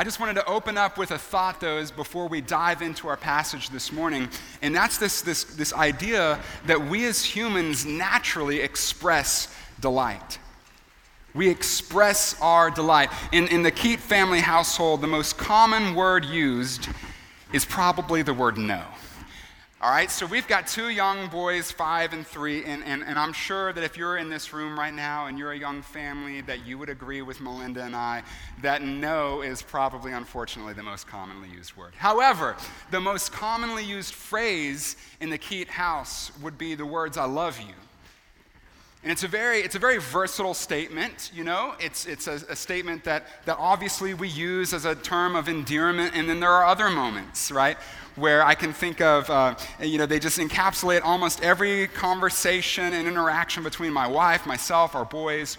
I 0.00 0.02
just 0.02 0.18
wanted 0.18 0.36
to 0.36 0.46
open 0.46 0.78
up 0.78 0.96
with 0.96 1.10
a 1.10 1.18
thought, 1.18 1.60
though, 1.60 1.76
as 1.76 1.90
before 1.90 2.26
we 2.26 2.40
dive 2.40 2.80
into 2.80 3.06
our 3.06 3.18
passage 3.18 3.68
this 3.68 3.92
morning. 3.92 4.30
And 4.62 4.74
that's 4.74 4.96
this, 4.96 5.20
this, 5.20 5.44
this 5.44 5.74
idea 5.74 6.40
that 6.64 6.80
we 6.80 7.04
as 7.04 7.22
humans 7.22 7.84
naturally 7.84 8.60
express 8.60 9.54
delight. 9.78 10.38
We 11.34 11.50
express 11.50 12.34
our 12.40 12.70
delight. 12.70 13.10
In, 13.30 13.46
in 13.48 13.62
the 13.62 13.70
Keat 13.70 14.00
family 14.00 14.40
household, 14.40 15.02
the 15.02 15.06
most 15.06 15.36
common 15.36 15.94
word 15.94 16.24
used 16.24 16.88
is 17.52 17.66
probably 17.66 18.22
the 18.22 18.32
word 18.32 18.56
no. 18.56 18.82
All 19.82 19.90
right, 19.90 20.10
so 20.10 20.26
we've 20.26 20.46
got 20.46 20.66
two 20.66 20.90
young 20.90 21.28
boys, 21.28 21.70
five 21.70 22.12
and 22.12 22.26
three, 22.26 22.62
and, 22.66 22.84
and, 22.84 23.02
and 23.02 23.18
I'm 23.18 23.32
sure 23.32 23.72
that 23.72 23.82
if 23.82 23.96
you're 23.96 24.18
in 24.18 24.28
this 24.28 24.52
room 24.52 24.78
right 24.78 24.92
now 24.92 25.24
and 25.24 25.38
you're 25.38 25.52
a 25.52 25.58
young 25.58 25.80
family, 25.80 26.42
that 26.42 26.66
you 26.66 26.76
would 26.76 26.90
agree 26.90 27.22
with 27.22 27.40
Melinda 27.40 27.82
and 27.82 27.96
I 27.96 28.22
that 28.60 28.82
no 28.82 29.40
is 29.40 29.62
probably, 29.62 30.12
unfortunately, 30.12 30.74
the 30.74 30.82
most 30.82 31.06
commonly 31.06 31.48
used 31.48 31.78
word. 31.78 31.94
However, 31.96 32.58
the 32.90 33.00
most 33.00 33.32
commonly 33.32 33.82
used 33.82 34.12
phrase 34.12 34.96
in 35.18 35.30
the 35.30 35.38
Keat 35.38 35.68
house 35.68 36.30
would 36.42 36.58
be 36.58 36.74
the 36.74 36.84
words, 36.84 37.16
I 37.16 37.24
love 37.24 37.58
you. 37.58 37.72
And 39.02 39.10
it's 39.10 39.22
a 39.22 39.28
very, 39.28 39.60
it's 39.60 39.76
a 39.76 39.78
very 39.78 39.96
versatile 39.96 40.52
statement, 40.52 41.30
you 41.34 41.42
know? 41.42 41.74
It's, 41.80 42.04
it's 42.04 42.26
a, 42.26 42.34
a, 42.50 42.56
statement 42.56 43.02
that, 43.04 43.24
that 43.46 43.56
obviously 43.58 44.12
we 44.12 44.28
use 44.28 44.74
as 44.74 44.84
a 44.84 44.94
term 44.94 45.36
of 45.36 45.48
endearment, 45.48 46.14
and 46.14 46.28
then 46.28 46.38
there 46.38 46.50
are 46.50 46.66
other 46.66 46.90
moments, 46.90 47.50
right? 47.50 47.78
Where 48.20 48.44
I 48.44 48.54
can 48.54 48.74
think 48.74 49.00
of, 49.00 49.30
uh, 49.30 49.54
you 49.80 49.96
know, 49.96 50.04
they 50.04 50.18
just 50.18 50.38
encapsulate 50.38 51.00
almost 51.02 51.42
every 51.42 51.88
conversation 51.88 52.92
and 52.92 53.08
interaction 53.08 53.62
between 53.62 53.92
my 53.92 54.06
wife, 54.06 54.46
myself, 54.46 54.94
our 54.94 55.06
boys. 55.06 55.56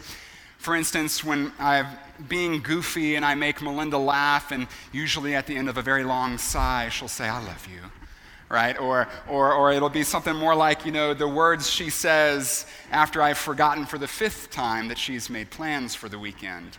For 0.60 0.76
instance, 0.76 1.24
when 1.24 1.52
I'm 1.58 1.88
being 2.30 2.62
goofy 2.62 3.16
and 3.16 3.26
I 3.26 3.34
make 3.34 3.64
Melinda 3.64 3.98
laugh, 3.98 4.52
and 4.52 4.68
usually 4.92 5.34
at 5.34 5.48
the 5.48 5.58
end 5.58 5.70
of 5.70 5.78
a 5.78 5.82
very 5.82 6.04
long 6.04 6.38
sigh, 6.38 6.90
she'll 6.90 7.08
say, 7.08 7.28
I 7.28 7.44
love 7.44 7.68
you 7.68 7.82
right? 8.52 8.78
Or, 8.80 9.08
or, 9.30 9.54
or 9.54 9.72
it'll 9.72 9.90
be 9.90 10.04
something 10.04 10.36
more 10.36 10.54
like, 10.54 10.86
you 10.86 10.92
know, 10.92 11.14
the 11.14 11.28
words 11.28 11.70
she 11.70 11.90
says 11.90 12.66
after 12.92 13.22
I've 13.22 13.38
forgotten 13.38 13.86
for 13.86 13.98
the 13.98 14.08
fifth 14.08 14.52
time 14.52 14.90
that 14.90 14.98
she's 14.98 15.30
made 15.30 15.50
plans 15.50 15.96
for 15.96 16.10
the 16.10 16.20
weekend. 16.20 16.78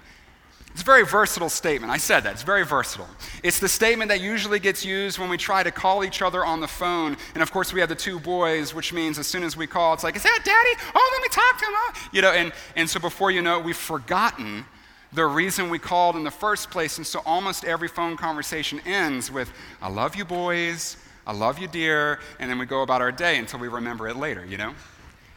It's 0.73 0.83
a 0.83 0.85
very 0.85 1.05
versatile 1.05 1.51
statement. 1.51 1.93
I 1.93 1.99
said 1.99 2.21
that. 2.21 2.33
It's 2.33 2.43
very 2.43 2.65
versatile. 2.65 3.09
It's 3.43 3.59
the 3.59 3.69
statement 3.69 4.09
that 4.09 4.21
usually 4.21 4.59
gets 4.59 4.85
used 4.85 5.19
when 5.19 5.29
we 5.29 5.37
try 5.37 5.63
to 5.63 5.71
call 5.71 6.03
each 6.03 6.23
other 6.23 6.45
on 6.45 6.61
the 6.61 6.69
phone. 6.69 7.17
And 7.35 7.43
of 7.43 7.53
course, 7.53 7.73
we 7.73 7.81
have 7.81 7.91
the 7.91 7.95
two 7.95 8.19
boys, 8.19 8.75
which 8.75 8.93
means 8.93 9.19
as 9.19 9.27
soon 9.27 9.43
as 9.43 9.57
we 9.57 9.67
call, 9.67 9.93
it's 9.93 10.03
like, 10.03 10.17
is 10.17 10.23
that 10.23 10.41
daddy? 10.45 10.71
Oh, 10.95 11.11
let 11.13 11.23
me 11.23 11.29
talk 11.29 11.59
to 11.59 11.67
him. 11.67 11.73
Oh. 11.75 12.09
You 12.13 12.23
know, 12.23 12.33
and, 12.33 12.53
and 12.75 12.89
so 12.89 12.99
before 13.01 13.31
you 13.31 13.43
know 13.43 13.59
it, 13.59 13.65
we've 13.65 13.77
forgotten 13.77 14.65
the 15.13 15.27
reason 15.27 15.69
we 15.69 15.79
called 15.79 16.17
in 16.17 16.25
the 16.25 16.31
first 16.31 16.71
place. 16.71 16.97
And 16.97 17.07
so 17.07 17.21
almost 17.27 17.65
every 17.65 17.89
phone 17.89 18.17
conversation 18.17 18.81
ends 18.87 19.31
with, 19.31 19.53
I 19.83 19.91
love 19.91 20.17
you, 20.17 20.25
boys. 20.25 20.97
I 21.27 21.33
love 21.33 21.59
you, 21.59 21.69
dear, 21.69 22.19
and 22.41 22.51
then 22.51 22.59
we 22.59 22.67
go 22.67 22.83
about 22.83 23.01
our 23.01 23.13
day 23.13 23.39
until 23.39 23.61
we 23.61 23.69
remember 23.69 24.09
it 24.09 24.17
later, 24.17 24.45
you 24.45 24.57
know? 24.57 24.75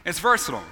It's 0.04 0.18
versatile. 0.18 0.64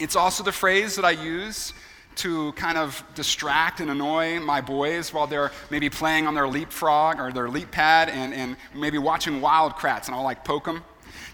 It's 0.00 0.16
also 0.16 0.42
the 0.42 0.50
phrase 0.50 0.96
that 0.96 1.04
I 1.04 1.12
use 1.12 1.72
to 2.16 2.52
kind 2.52 2.78
of 2.78 3.02
distract 3.14 3.80
and 3.80 3.90
annoy 3.90 4.40
my 4.40 4.60
boys 4.60 5.12
while 5.12 5.26
they're 5.26 5.52
maybe 5.70 5.88
playing 5.88 6.26
on 6.26 6.34
their 6.34 6.48
leapfrog 6.48 7.18
or 7.18 7.32
their 7.32 7.48
LeapPad 7.48 8.08
and, 8.08 8.34
and 8.34 8.56
maybe 8.74 8.98
watching 8.98 9.40
Wild 9.40 9.72
Kratts, 9.72 10.06
and 10.06 10.14
I'll 10.14 10.22
like 10.22 10.44
poke 10.44 10.64
them. 10.64 10.84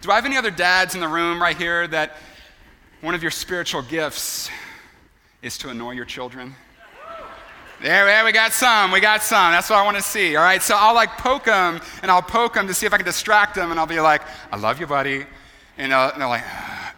Do 0.01 0.11
I 0.11 0.15
have 0.15 0.25
any 0.25 0.37
other 0.37 0.51
dads 0.51 0.95
in 0.95 1.01
the 1.01 1.09
room 1.09 1.43
right 1.43 1.57
here 1.57 1.87
that 1.89 2.17
one 3.01 3.15
of 3.15 3.23
your 3.23 3.31
spiritual 3.31 3.83
gifts 3.83 4.49
is 5.43 5.59
to 5.59 5.71
annoy 5.71 5.93
your 5.93 6.05
children? 6.05 6.55
There, 7.81 8.07
there, 8.07 8.25
we 8.25 8.33
got 8.33 8.53
some. 8.53 8.91
We 8.91 8.99
got 8.99 9.23
some. 9.23 9.53
That's 9.53 9.71
what 9.71 9.79
I 9.79 9.85
want 9.85 9.97
to 9.97 10.03
see. 10.03 10.35
All 10.35 10.43
right. 10.43 10.61
So 10.61 10.75
I'll 10.77 10.97
like 10.97 11.11
poke 11.11 11.45
them 11.45 11.81
and 12.03 12.11
I'll 12.11 12.23
poke 12.23 12.55
them 12.55 12.67
to 12.67 12.75
see 12.75 12.87
if 12.87 12.93
I 12.93 12.97
can 12.97 13.07
distract 13.07 13.55
them. 13.55 13.71
And 13.71 13.79
I'll 13.79 13.87
be 13.87 14.01
like, 14.01 14.23
I 14.51 14.57
love 14.57 14.81
you, 14.81 14.87
buddy. 14.89 15.25
And, 15.77 15.93
uh, 15.93 16.11
and 16.13 16.21
they're 16.21 16.29
like, 16.29 16.43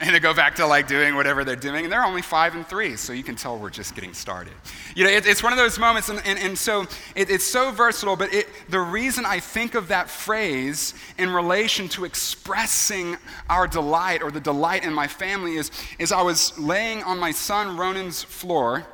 and 0.11 0.15
they 0.15 0.19
go 0.19 0.33
back 0.33 0.55
to 0.57 0.67
like 0.67 0.89
doing 0.89 1.15
whatever 1.15 1.45
they're 1.45 1.57
doing. 1.57 1.85
And 1.85 1.93
they're 1.93 2.05
only 2.05 2.23
five 2.23 2.55
and 2.55 2.67
three. 2.67 2.97
So 2.97 3.13
you 3.13 3.23
can 3.23 3.37
tell 3.37 3.59
we're 3.59 3.69
just 3.69 3.95
getting 3.95 4.15
started. 4.15 4.55
You 4.95 5.05
know, 5.05 5.11
it, 5.11 5.27
it's 5.27 5.43
one 5.43 5.53
of 5.53 5.59
those 5.59 5.79
moments. 5.79 6.09
And, 6.09 6.23
and, 6.25 6.39
and 6.39 6.59
so 6.59 6.87
it, 7.15 7.31
it's 7.31 7.45
so 7.45 7.71
versatile. 7.71 8.17
But 8.17 8.33
it, 8.33 8.49
the 8.71 8.81
reason 8.81 9.27
I 9.27 9.41
think 9.41 9.75
of 9.75 9.89
that 9.89 10.09
phrase 10.09 10.95
in 11.19 11.31
relation 11.31 11.89
to 11.91 12.07
expressing 12.07 13.19
our 13.51 13.67
delight 13.67 14.23
or 14.23 14.31
the 14.31 14.41
delight 14.41 14.85
in 14.85 14.95
my 14.95 15.07
family 15.07 15.57
is, 15.57 15.71
is 15.99 16.13
I 16.13 16.23
was 16.23 16.59
laying 16.59 17.03
on 17.03 17.19
my 17.19 17.31
son 17.31 17.77
Ronan's 17.77 18.23
floor 18.23 18.87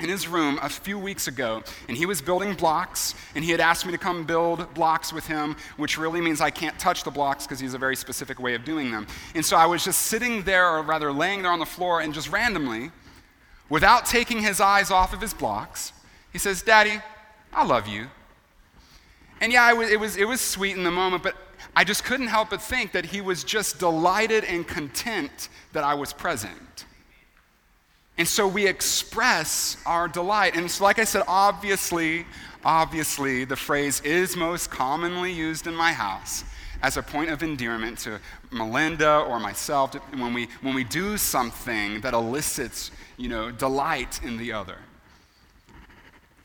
in 0.00 0.08
his 0.08 0.26
room 0.26 0.58
a 0.62 0.68
few 0.68 0.98
weeks 0.98 1.28
ago, 1.28 1.62
and 1.88 1.96
he 1.96 2.06
was 2.06 2.20
building 2.20 2.54
blocks, 2.54 3.14
and 3.34 3.44
he 3.44 3.50
had 3.50 3.60
asked 3.60 3.86
me 3.86 3.92
to 3.92 3.98
come 3.98 4.24
build 4.24 4.72
blocks 4.74 5.12
with 5.12 5.26
him, 5.26 5.56
which 5.76 5.98
really 5.98 6.20
means 6.20 6.40
I 6.40 6.50
can't 6.50 6.78
touch 6.78 7.04
the 7.04 7.10
blocks 7.10 7.46
because 7.46 7.60
he's 7.60 7.74
a 7.74 7.78
very 7.78 7.96
specific 7.96 8.40
way 8.40 8.54
of 8.54 8.64
doing 8.64 8.90
them. 8.90 9.06
And 9.34 9.44
so 9.44 9.56
I 9.56 9.66
was 9.66 9.84
just 9.84 10.02
sitting 10.02 10.42
there, 10.42 10.76
or 10.76 10.82
rather 10.82 11.12
laying 11.12 11.42
there 11.42 11.52
on 11.52 11.58
the 11.58 11.66
floor, 11.66 12.00
and 12.00 12.12
just 12.14 12.30
randomly, 12.30 12.90
without 13.68 14.06
taking 14.06 14.42
his 14.42 14.60
eyes 14.60 14.90
off 14.90 15.12
of 15.12 15.20
his 15.20 15.34
blocks, 15.34 15.92
he 16.32 16.38
says, 16.38 16.62
Daddy, 16.62 17.00
I 17.52 17.64
love 17.64 17.86
you. 17.86 18.08
And 19.40 19.52
yeah, 19.52 19.70
it 19.70 19.76
was, 19.76 19.90
it 19.90 20.00
was, 20.00 20.16
it 20.16 20.28
was 20.28 20.40
sweet 20.40 20.76
in 20.76 20.84
the 20.84 20.90
moment, 20.90 21.22
but 21.22 21.34
I 21.74 21.84
just 21.84 22.04
couldn't 22.04 22.26
help 22.26 22.50
but 22.50 22.60
think 22.60 22.92
that 22.92 23.06
he 23.06 23.20
was 23.20 23.44
just 23.44 23.78
delighted 23.78 24.44
and 24.44 24.66
content 24.66 25.48
that 25.72 25.84
I 25.84 25.94
was 25.94 26.12
present. 26.12 26.84
And 28.20 28.28
so 28.28 28.46
we 28.46 28.66
express 28.66 29.78
our 29.86 30.06
delight. 30.06 30.54
And 30.54 30.70
so, 30.70 30.84
like 30.84 30.98
I 30.98 31.04
said, 31.04 31.22
obviously, 31.26 32.26
obviously, 32.62 33.46
the 33.46 33.56
phrase 33.56 34.02
is 34.02 34.36
most 34.36 34.70
commonly 34.70 35.32
used 35.32 35.66
in 35.66 35.74
my 35.74 35.94
house 35.94 36.44
as 36.82 36.98
a 36.98 37.02
point 37.02 37.30
of 37.30 37.42
endearment 37.42 37.96
to 38.00 38.20
Melinda 38.50 39.20
or 39.20 39.40
myself 39.40 39.94
when 40.18 40.34
we, 40.34 40.48
when 40.60 40.74
we 40.74 40.84
do 40.84 41.16
something 41.16 42.02
that 42.02 42.12
elicits, 42.12 42.90
you 43.16 43.30
know, 43.30 43.50
delight 43.50 44.22
in 44.22 44.36
the 44.36 44.52
other. 44.52 44.76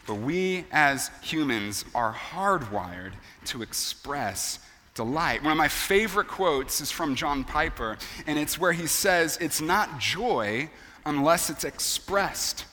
But 0.07 0.15
we 0.15 0.63
as 0.71 1.11
humans 1.21 1.83
are 1.93 2.13
hardwired 2.13 3.15
to 3.47 3.61
express 3.61 4.59
delight. 4.93 5.43
One 5.43 5.51
of 5.51 5.57
my 5.57 5.67
favorite 5.67 6.29
quotes 6.29 6.79
is 6.79 6.89
from 6.89 7.15
John 7.15 7.43
Piper, 7.43 7.97
and 8.25 8.39
it's 8.39 8.57
where 8.57 8.71
he 8.71 8.87
says, 8.87 9.37
It's 9.41 9.59
not 9.59 9.99
joy 9.99 10.69
unless 11.05 11.49
it's 11.49 11.63
expressed. 11.63 12.65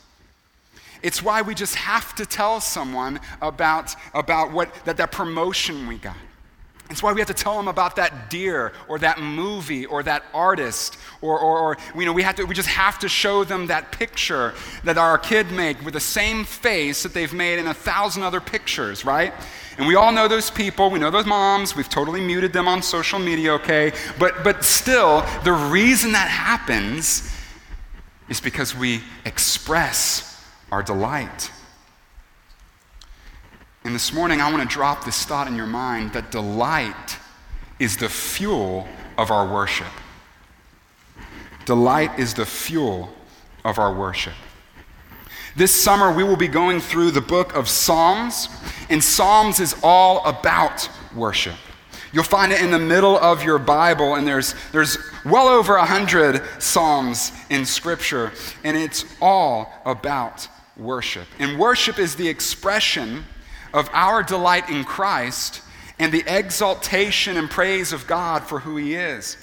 It's 1.02 1.22
why 1.22 1.42
we 1.42 1.54
just 1.54 1.74
have 1.74 2.14
to 2.14 2.26
tell 2.26 2.60
someone 2.60 3.20
about, 3.40 3.94
about 4.14 4.52
what, 4.52 4.72
that, 4.84 4.96
that 4.98 5.12
promotion 5.12 5.86
we 5.86 5.98
got. 5.98 6.16
It's 6.90 7.02
why 7.02 7.12
we 7.12 7.20
have 7.20 7.28
to 7.28 7.34
tell 7.34 7.56
them 7.56 7.68
about 7.68 7.96
that 7.96 8.28
deer 8.28 8.72
or 8.86 8.98
that 8.98 9.18
movie 9.18 9.86
or 9.86 10.02
that 10.02 10.24
artist 10.34 10.98
or, 11.22 11.38
or, 11.38 11.58
or, 11.58 11.78
you 11.96 12.04
know, 12.04 12.12
we, 12.12 12.22
have 12.22 12.36
to, 12.36 12.44
we 12.44 12.54
just 12.54 12.68
have 12.68 12.98
to 12.98 13.08
show 13.08 13.44
them 13.44 13.68
that 13.68 13.92
picture 13.92 14.52
that 14.84 14.98
our 14.98 15.16
kid 15.16 15.50
made 15.50 15.80
with 15.82 15.94
the 15.94 16.00
same 16.00 16.44
face 16.44 17.02
that 17.02 17.14
they've 17.14 17.32
made 17.32 17.58
in 17.58 17.66
a 17.68 17.74
thousand 17.74 18.22
other 18.22 18.42
pictures, 18.42 19.06
right? 19.06 19.32
And 19.78 19.86
we 19.86 19.94
all 19.94 20.12
know 20.12 20.28
those 20.28 20.50
people. 20.50 20.90
We 20.90 20.98
know 20.98 21.10
those 21.10 21.24
moms. 21.24 21.74
We've 21.74 21.88
totally 21.88 22.20
muted 22.20 22.52
them 22.52 22.68
on 22.68 22.82
social 22.82 23.18
media, 23.18 23.54
okay? 23.54 23.92
But, 24.18 24.44
but 24.44 24.62
still, 24.62 25.24
the 25.44 25.52
reason 25.52 26.12
that 26.12 26.28
happens 26.28 27.32
is 28.32 28.40
because 28.40 28.74
we 28.74 29.02
express 29.26 30.42
our 30.70 30.82
delight. 30.82 31.50
And 33.84 33.94
this 33.94 34.10
morning, 34.10 34.40
I 34.40 34.50
want 34.50 34.62
to 34.62 34.74
drop 34.74 35.04
this 35.04 35.26
thought 35.26 35.48
in 35.48 35.54
your 35.54 35.66
mind 35.66 36.14
that 36.14 36.30
delight 36.30 37.18
is 37.78 37.98
the 37.98 38.08
fuel 38.08 38.88
of 39.18 39.30
our 39.30 39.52
worship. 39.52 39.92
Delight 41.66 42.18
is 42.18 42.32
the 42.32 42.46
fuel 42.46 43.12
of 43.66 43.78
our 43.78 43.94
worship. 43.94 44.32
This 45.54 45.74
summer, 45.74 46.10
we 46.10 46.24
will 46.24 46.38
be 46.38 46.48
going 46.48 46.80
through 46.80 47.10
the 47.10 47.20
book 47.20 47.54
of 47.54 47.68
Psalms, 47.68 48.48
and 48.88 49.04
Psalms 49.04 49.60
is 49.60 49.76
all 49.82 50.24
about 50.24 50.88
worship. 51.14 51.58
You'll 52.12 52.24
find 52.24 52.52
it 52.52 52.60
in 52.60 52.70
the 52.70 52.78
middle 52.78 53.16
of 53.16 53.42
your 53.42 53.58
Bible, 53.58 54.16
and 54.16 54.26
there's, 54.26 54.54
there's 54.70 54.98
well 55.24 55.48
over 55.48 55.76
a 55.76 55.86
hundred 55.86 56.42
Psalms 56.58 57.32
in 57.48 57.64
Scripture, 57.64 58.32
and 58.64 58.76
it's 58.76 59.04
all 59.20 59.72
about 59.86 60.46
worship. 60.76 61.26
And 61.38 61.58
worship 61.58 61.98
is 61.98 62.16
the 62.16 62.28
expression 62.28 63.24
of 63.72 63.88
our 63.94 64.22
delight 64.22 64.68
in 64.68 64.84
Christ 64.84 65.62
and 65.98 66.12
the 66.12 66.24
exaltation 66.26 67.36
and 67.36 67.48
praise 67.48 67.92
of 67.92 68.06
God 68.06 68.44
for 68.44 68.60
who 68.60 68.76
He 68.76 68.94
is. 68.94 69.38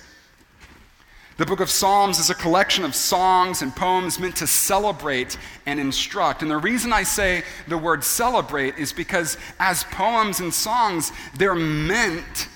The 1.37 1.45
book 1.45 1.61
of 1.61 1.69
Psalms 1.69 2.19
is 2.19 2.29
a 2.29 2.35
collection 2.35 2.83
of 2.83 2.93
songs 2.93 3.61
and 3.61 3.73
poems 3.73 4.19
meant 4.19 4.35
to 4.35 4.45
celebrate 4.45 5.37
and 5.65 5.79
instruct. 5.79 6.41
And 6.41 6.51
the 6.51 6.57
reason 6.57 6.91
I 6.91 7.03
say 7.03 7.43
the 7.69 7.77
word 7.77 8.03
celebrate 8.03 8.77
is 8.77 8.91
because, 8.91 9.37
as 9.57 9.85
poems 9.85 10.41
and 10.41 10.53
songs, 10.53 11.13
they're 11.35 11.55
meant 11.55 12.48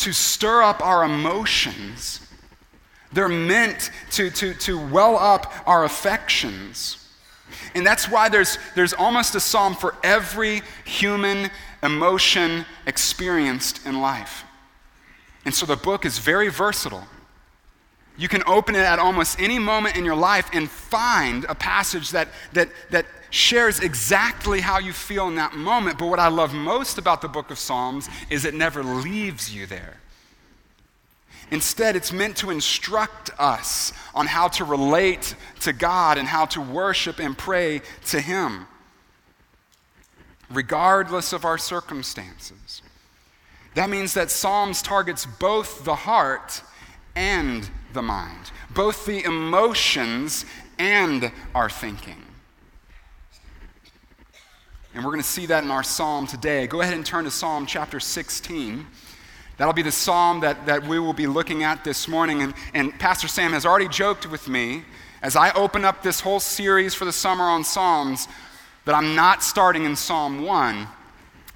to 0.00 0.12
stir 0.12 0.62
up 0.62 0.84
our 0.84 1.04
emotions. 1.04 2.20
They're 3.12 3.28
meant 3.28 3.90
to, 4.12 4.30
to, 4.30 4.54
to 4.54 4.86
well 4.88 5.16
up 5.16 5.52
our 5.66 5.84
affections. 5.84 6.96
And 7.74 7.86
that's 7.86 8.08
why 8.08 8.28
there's, 8.28 8.58
there's 8.74 8.92
almost 8.92 9.34
a 9.34 9.40
psalm 9.40 9.74
for 9.74 9.96
every 10.02 10.62
human 10.84 11.50
emotion 11.82 12.64
experienced 12.86 13.86
in 13.86 14.00
life. 14.00 14.44
And 15.44 15.54
so 15.54 15.66
the 15.66 15.76
book 15.76 16.04
is 16.04 16.18
very 16.18 16.48
versatile. 16.48 17.06
You 18.16 18.28
can 18.28 18.42
open 18.46 18.74
it 18.74 18.80
at 18.80 18.98
almost 18.98 19.40
any 19.40 19.58
moment 19.58 19.96
in 19.96 20.04
your 20.04 20.16
life 20.16 20.50
and 20.52 20.68
find 20.70 21.44
a 21.48 21.54
passage 21.54 22.10
that, 22.10 22.28
that, 22.52 22.68
that 22.90 23.06
shares 23.30 23.80
exactly 23.80 24.60
how 24.60 24.78
you 24.78 24.92
feel 24.92 25.28
in 25.28 25.36
that 25.36 25.54
moment. 25.54 25.98
But 25.98 26.08
what 26.08 26.18
I 26.18 26.28
love 26.28 26.52
most 26.52 26.98
about 26.98 27.22
the 27.22 27.28
book 27.28 27.50
of 27.50 27.58
Psalms 27.58 28.08
is 28.28 28.44
it 28.44 28.54
never 28.54 28.82
leaves 28.82 29.54
you 29.54 29.66
there. 29.66 29.96
Instead, 31.50 31.96
it's 31.96 32.12
meant 32.12 32.36
to 32.36 32.50
instruct 32.50 33.30
us 33.38 33.92
on 34.14 34.26
how 34.26 34.48
to 34.48 34.64
relate 34.64 35.34
to 35.60 35.72
God 35.72 36.16
and 36.16 36.28
how 36.28 36.44
to 36.46 36.60
worship 36.60 37.18
and 37.18 37.36
pray 37.36 37.82
to 38.06 38.20
Him, 38.20 38.66
regardless 40.48 41.32
of 41.32 41.44
our 41.44 41.58
circumstances. 41.58 42.82
That 43.74 43.90
means 43.90 44.14
that 44.14 44.30
Psalms 44.30 44.80
targets 44.80 45.26
both 45.26 45.84
the 45.84 45.94
heart 45.94 46.62
and 47.16 47.68
the 47.92 48.02
mind, 48.02 48.52
both 48.72 49.04
the 49.04 49.24
emotions 49.24 50.44
and 50.78 51.32
our 51.54 51.68
thinking. 51.68 52.22
And 54.92 55.04
we're 55.04 55.12
going 55.12 55.22
to 55.22 55.28
see 55.28 55.46
that 55.46 55.62
in 55.62 55.70
our 55.70 55.84
psalm 55.84 56.26
today. 56.26 56.66
Go 56.66 56.80
ahead 56.80 56.94
and 56.94 57.06
turn 57.06 57.24
to 57.24 57.30
Psalm 57.30 57.64
chapter 57.64 58.00
16. 58.00 58.84
That'll 59.56 59.72
be 59.72 59.82
the 59.82 59.92
psalm 59.92 60.40
that, 60.40 60.66
that 60.66 60.84
we 60.84 60.98
will 60.98 61.12
be 61.12 61.28
looking 61.28 61.62
at 61.62 61.84
this 61.84 62.08
morning. 62.08 62.42
And, 62.42 62.54
and 62.74 62.98
Pastor 62.98 63.28
Sam 63.28 63.52
has 63.52 63.64
already 63.64 63.86
joked 63.86 64.28
with 64.28 64.48
me 64.48 64.82
as 65.22 65.36
I 65.36 65.52
open 65.52 65.84
up 65.84 66.02
this 66.02 66.18
whole 66.20 66.40
series 66.40 66.92
for 66.92 67.04
the 67.04 67.12
summer 67.12 67.44
on 67.44 67.62
Psalms 67.62 68.26
that 68.84 68.96
I'm 68.96 69.14
not 69.14 69.44
starting 69.44 69.84
in 69.84 69.94
Psalm 69.94 70.42
1. 70.42 70.88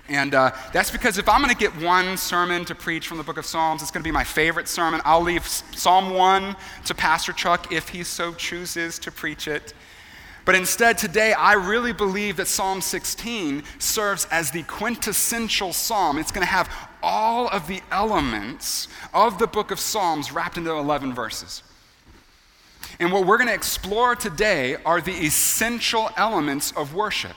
And 0.09 0.35
uh, 0.35 0.53
that's 0.73 0.93
because 0.93 1.19
if 1.19 1.29
I'm 1.29 1.41
going 1.41 1.53
to 1.53 1.59
get 1.59 1.75
one 1.83 2.17
sermon 2.17 2.65
to 2.67 2.75
preach 2.75 3.09
from 3.09 3.19
the 3.19 3.25
book 3.25 3.39
of 3.39 3.47
Psalms, 3.47 3.83
it's 3.83 3.91
going 3.91 4.03
to 4.03 4.09
be 4.09 4.13
my 4.13 4.23
favorite 4.23 4.69
sermon. 4.69 5.01
I'll 5.05 5.23
leave 5.23 5.45
Psalm 5.45 6.11
1 6.15 6.55
to 6.85 6.95
Pastor 6.95 7.33
Chuck 7.33 7.73
if 7.73 7.89
he 7.89 8.05
so 8.05 8.33
chooses 8.35 9.01
to 9.01 9.11
preach 9.11 9.49
it. 9.49 9.75
But 10.45 10.55
instead, 10.55 10.99
today, 10.99 11.33
I 11.33 11.55
really 11.55 11.93
believe 11.93 12.37
that 12.37 12.49
Psalm 12.49 12.83
16 12.83 13.63
serves 13.79 14.27
as 14.31 14.51
the 14.51 14.63
quintessential 14.65 15.73
psalm. 15.73 16.19
It's 16.19 16.31
going 16.31 16.47
to 16.47 16.53
have 16.53 16.71
all 17.03 17.49
of 17.49 17.67
the 17.67 17.81
elements 17.91 18.89
of 19.15 19.39
the 19.39 19.47
book 19.47 19.71
of 19.71 19.81
Psalms 19.81 20.33
wrapped 20.33 20.59
into 20.59 20.71
11 20.73 21.15
verses. 21.15 21.63
And 23.01 23.11
what 23.11 23.27
we're 23.27 23.39
going 23.39 23.49
to 23.49 23.55
explore 23.55 24.15
today 24.15 24.77
are 24.85 25.01
the 25.01 25.13
essential 25.13 26.11
elements 26.17 26.73
of 26.73 26.95
worship. 26.95 27.37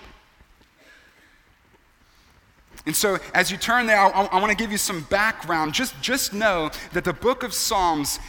And 2.86 2.95
so, 2.95 3.18
as 3.33 3.51
you 3.51 3.57
turn 3.57 3.86
there, 3.86 4.00
I, 4.00 4.09
I 4.09 4.39
want 4.39 4.50
to 4.50 4.56
give 4.56 4.71
you 4.71 4.77
some 4.77 5.01
background. 5.09 5.74
Just, 5.74 6.00
just 6.01 6.33
know 6.33 6.71
that 6.94 7.04
the 7.04 7.13
book 7.13 7.44
of 7.44 7.54
Psalms 7.54 8.19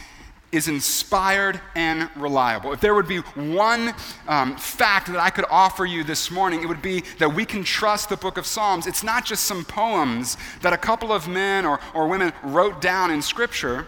is 0.51 0.67
inspired 0.67 1.61
and 1.75 2.09
reliable. 2.15 2.73
If 2.73 2.81
there 2.81 2.95
would 2.95 3.07
be 3.07 3.19
one 3.19 3.93
um, 4.27 4.55
fact 4.55 5.07
that 5.07 5.17
I 5.19 5.29
could 5.29 5.45
offer 5.49 5.85
you 5.85 6.03
this 6.03 6.31
morning, 6.31 6.63
it 6.63 6.67
would 6.67 6.81
be 6.81 7.03
that 7.19 7.33
we 7.33 7.45
can 7.45 7.63
trust 7.63 8.09
the 8.09 8.17
book 8.17 8.37
of 8.37 8.45
Psalms. 8.45 8.87
It's 8.87 9.03
not 9.03 9.25
just 9.25 9.43
some 9.43 9.63
poems 9.63 10.37
that 10.61 10.73
a 10.73 10.77
couple 10.77 11.11
of 11.11 11.27
men 11.27 11.65
or, 11.65 11.79
or 11.93 12.07
women 12.07 12.33
wrote 12.43 12.81
down 12.81 13.11
in 13.11 13.21
Scripture. 13.21 13.87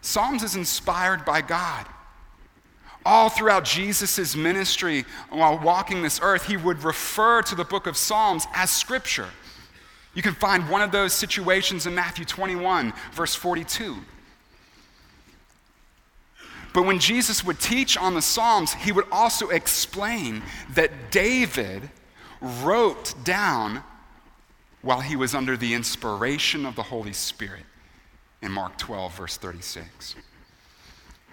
Psalms 0.00 0.44
is 0.44 0.54
inspired 0.54 1.24
by 1.24 1.40
God. 1.40 1.86
All 3.04 3.28
throughout 3.28 3.64
Jesus' 3.64 4.36
ministry 4.36 5.04
while 5.30 5.58
walking 5.58 6.02
this 6.02 6.20
earth, 6.22 6.46
he 6.46 6.56
would 6.56 6.82
refer 6.82 7.42
to 7.42 7.54
the 7.54 7.64
book 7.64 7.86
of 7.86 7.96
Psalms 7.96 8.46
as 8.54 8.70
Scripture. 8.70 9.28
You 10.14 10.22
can 10.22 10.34
find 10.34 10.68
one 10.68 10.82
of 10.82 10.92
those 10.92 11.12
situations 11.12 11.86
in 11.86 11.94
Matthew 11.94 12.24
21, 12.24 12.92
verse 13.12 13.34
42. 13.34 13.96
But 16.76 16.84
when 16.84 16.98
Jesus 16.98 17.42
would 17.42 17.58
teach 17.58 17.96
on 17.96 18.12
the 18.12 18.20
Psalms, 18.20 18.74
he 18.74 18.92
would 18.92 19.06
also 19.10 19.48
explain 19.48 20.42
that 20.74 21.10
David 21.10 21.88
wrote 22.42 23.14
down 23.24 23.82
while 24.82 25.00
he 25.00 25.16
was 25.16 25.34
under 25.34 25.56
the 25.56 25.72
inspiration 25.72 26.66
of 26.66 26.76
the 26.76 26.82
Holy 26.82 27.14
Spirit 27.14 27.62
in 28.42 28.52
Mark 28.52 28.76
12, 28.76 29.16
verse 29.16 29.38
36. 29.38 30.16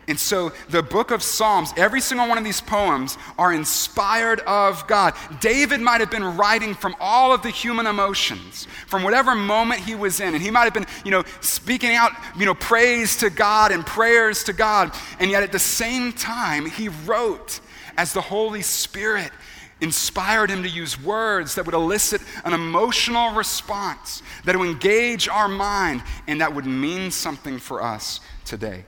And 0.07 0.19
so 0.19 0.51
the 0.69 0.83
book 0.83 1.11
of 1.11 1.23
Psalms, 1.23 1.73
every 1.77 2.01
single 2.01 2.27
one 2.27 2.37
of 2.37 2.43
these 2.43 2.59
poems 2.59 3.17
are 3.37 3.53
inspired 3.53 4.41
of 4.41 4.85
God. 4.87 5.13
David 5.39 5.79
might 5.79 6.01
have 6.01 6.11
been 6.11 6.35
writing 6.35 6.73
from 6.73 6.95
all 6.99 7.33
of 7.33 7.41
the 7.41 7.49
human 7.49 7.87
emotions, 7.87 8.67
from 8.87 9.03
whatever 9.03 9.33
moment 9.33 9.79
he 9.81 9.95
was 9.95 10.19
in. 10.19 10.33
And 10.33 10.43
he 10.43 10.51
might 10.51 10.65
have 10.65 10.73
been, 10.73 10.87
you 11.05 11.11
know, 11.11 11.23
speaking 11.39 11.95
out, 11.95 12.11
you 12.37 12.45
know, 12.45 12.53
praise 12.53 13.15
to 13.17 13.29
God 13.29 13.71
and 13.71 13.85
prayers 13.85 14.43
to 14.45 14.53
God. 14.53 14.93
And 15.19 15.31
yet 15.31 15.43
at 15.43 15.53
the 15.53 15.59
same 15.59 16.11
time, 16.11 16.65
he 16.65 16.89
wrote 16.89 17.61
as 17.97 18.11
the 18.11 18.21
Holy 18.21 18.61
Spirit 18.61 19.31
inspired 19.79 20.49
him 20.49 20.63
to 20.63 20.69
use 20.69 21.01
words 21.01 21.55
that 21.55 21.65
would 21.65 21.75
elicit 21.75 22.21
an 22.45 22.53
emotional 22.53 23.33
response, 23.33 24.21
that 24.45 24.57
would 24.57 24.67
engage 24.67 25.27
our 25.29 25.47
mind, 25.47 26.01
and 26.27 26.41
that 26.41 26.53
would 26.53 26.65
mean 26.65 27.11
something 27.11 27.57
for 27.57 27.81
us 27.81 28.19
today. 28.45 28.85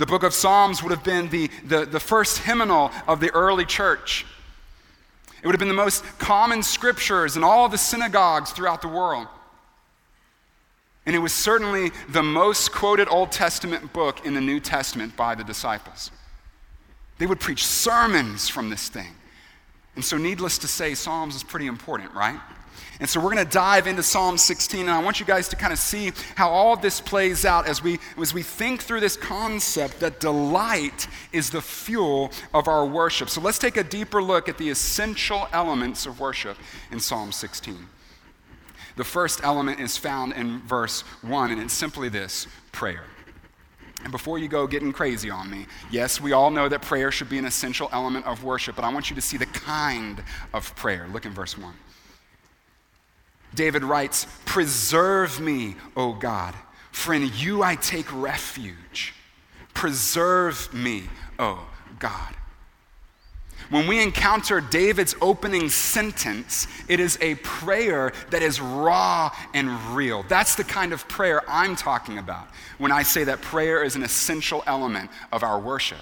The 0.00 0.06
book 0.06 0.22
of 0.22 0.32
Psalms 0.32 0.82
would 0.82 0.92
have 0.92 1.04
been 1.04 1.28
the, 1.28 1.50
the, 1.62 1.84
the 1.84 2.00
first 2.00 2.38
hymnal 2.38 2.90
of 3.06 3.20
the 3.20 3.30
early 3.32 3.66
church. 3.66 4.24
It 5.42 5.46
would 5.46 5.52
have 5.54 5.58
been 5.58 5.68
the 5.68 5.74
most 5.74 6.02
common 6.18 6.62
scriptures 6.62 7.36
in 7.36 7.44
all 7.44 7.68
the 7.68 7.76
synagogues 7.76 8.50
throughout 8.50 8.80
the 8.80 8.88
world. 8.88 9.28
And 11.04 11.14
it 11.14 11.18
was 11.18 11.34
certainly 11.34 11.90
the 12.08 12.22
most 12.22 12.72
quoted 12.72 13.08
Old 13.10 13.30
Testament 13.30 13.92
book 13.92 14.24
in 14.24 14.32
the 14.32 14.40
New 14.40 14.58
Testament 14.58 15.18
by 15.18 15.34
the 15.34 15.44
disciples. 15.44 16.10
They 17.18 17.26
would 17.26 17.38
preach 17.38 17.66
sermons 17.66 18.48
from 18.48 18.70
this 18.70 18.88
thing. 18.88 19.12
And 19.96 20.02
so, 20.02 20.16
needless 20.16 20.56
to 20.58 20.66
say, 20.66 20.94
Psalms 20.94 21.34
is 21.34 21.42
pretty 21.42 21.66
important, 21.66 22.14
right? 22.14 22.40
And 23.00 23.08
so 23.08 23.18
we're 23.18 23.32
going 23.32 23.44
to 23.44 23.50
dive 23.50 23.86
into 23.86 24.02
Psalm 24.02 24.36
16, 24.36 24.80
and 24.82 24.90
I 24.90 25.02
want 25.02 25.20
you 25.20 25.26
guys 25.26 25.48
to 25.48 25.56
kind 25.56 25.72
of 25.72 25.78
see 25.78 26.12
how 26.34 26.50
all 26.50 26.76
this 26.76 27.00
plays 27.00 27.46
out 27.46 27.66
as 27.66 27.82
we, 27.82 27.98
as 28.20 28.34
we 28.34 28.42
think 28.42 28.82
through 28.82 29.00
this 29.00 29.16
concept 29.16 30.00
that 30.00 30.20
delight 30.20 31.08
is 31.32 31.48
the 31.48 31.62
fuel 31.62 32.30
of 32.52 32.68
our 32.68 32.84
worship. 32.84 33.30
So 33.30 33.40
let's 33.40 33.58
take 33.58 33.78
a 33.78 33.82
deeper 33.84 34.22
look 34.22 34.50
at 34.50 34.58
the 34.58 34.68
essential 34.68 35.48
elements 35.50 36.04
of 36.04 36.20
worship 36.20 36.58
in 36.92 37.00
Psalm 37.00 37.32
16. 37.32 37.88
The 38.96 39.04
first 39.04 39.42
element 39.42 39.80
is 39.80 39.96
found 39.96 40.34
in 40.34 40.60
verse 40.60 41.00
1, 41.22 41.52
and 41.52 41.62
it's 41.62 41.72
simply 41.72 42.10
this 42.10 42.46
prayer. 42.70 43.04
And 44.02 44.12
before 44.12 44.38
you 44.38 44.48
go 44.48 44.66
getting 44.66 44.92
crazy 44.92 45.30
on 45.30 45.50
me, 45.50 45.66
yes, 45.90 46.20
we 46.20 46.32
all 46.32 46.50
know 46.50 46.68
that 46.68 46.82
prayer 46.82 47.10
should 47.10 47.30
be 47.30 47.38
an 47.38 47.46
essential 47.46 47.88
element 47.92 48.26
of 48.26 48.44
worship, 48.44 48.76
but 48.76 48.84
I 48.84 48.92
want 48.92 49.08
you 49.08 49.16
to 49.16 49.22
see 49.22 49.38
the 49.38 49.46
kind 49.46 50.22
of 50.52 50.74
prayer. 50.76 51.08
Look 51.10 51.24
in 51.24 51.32
verse 51.32 51.56
1. 51.56 51.72
David 53.54 53.84
writes, 53.84 54.26
Preserve 54.44 55.40
me, 55.40 55.76
O 55.96 56.12
God, 56.12 56.54
for 56.92 57.14
in 57.14 57.30
you 57.34 57.62
I 57.62 57.76
take 57.76 58.06
refuge. 58.12 59.14
Preserve 59.74 60.72
me, 60.72 61.04
O 61.38 61.66
God. 61.98 62.34
When 63.70 63.86
we 63.86 64.02
encounter 64.02 64.60
David's 64.60 65.14
opening 65.20 65.68
sentence, 65.68 66.66
it 66.88 66.98
is 66.98 67.16
a 67.20 67.36
prayer 67.36 68.12
that 68.30 68.42
is 68.42 68.60
raw 68.60 69.32
and 69.54 69.70
real. 69.94 70.24
That's 70.24 70.56
the 70.56 70.64
kind 70.64 70.92
of 70.92 71.06
prayer 71.06 71.42
I'm 71.48 71.76
talking 71.76 72.18
about 72.18 72.48
when 72.78 72.90
I 72.90 73.04
say 73.04 73.22
that 73.24 73.40
prayer 73.40 73.84
is 73.84 73.94
an 73.94 74.02
essential 74.02 74.64
element 74.66 75.10
of 75.30 75.44
our 75.44 75.60
worship 75.60 76.00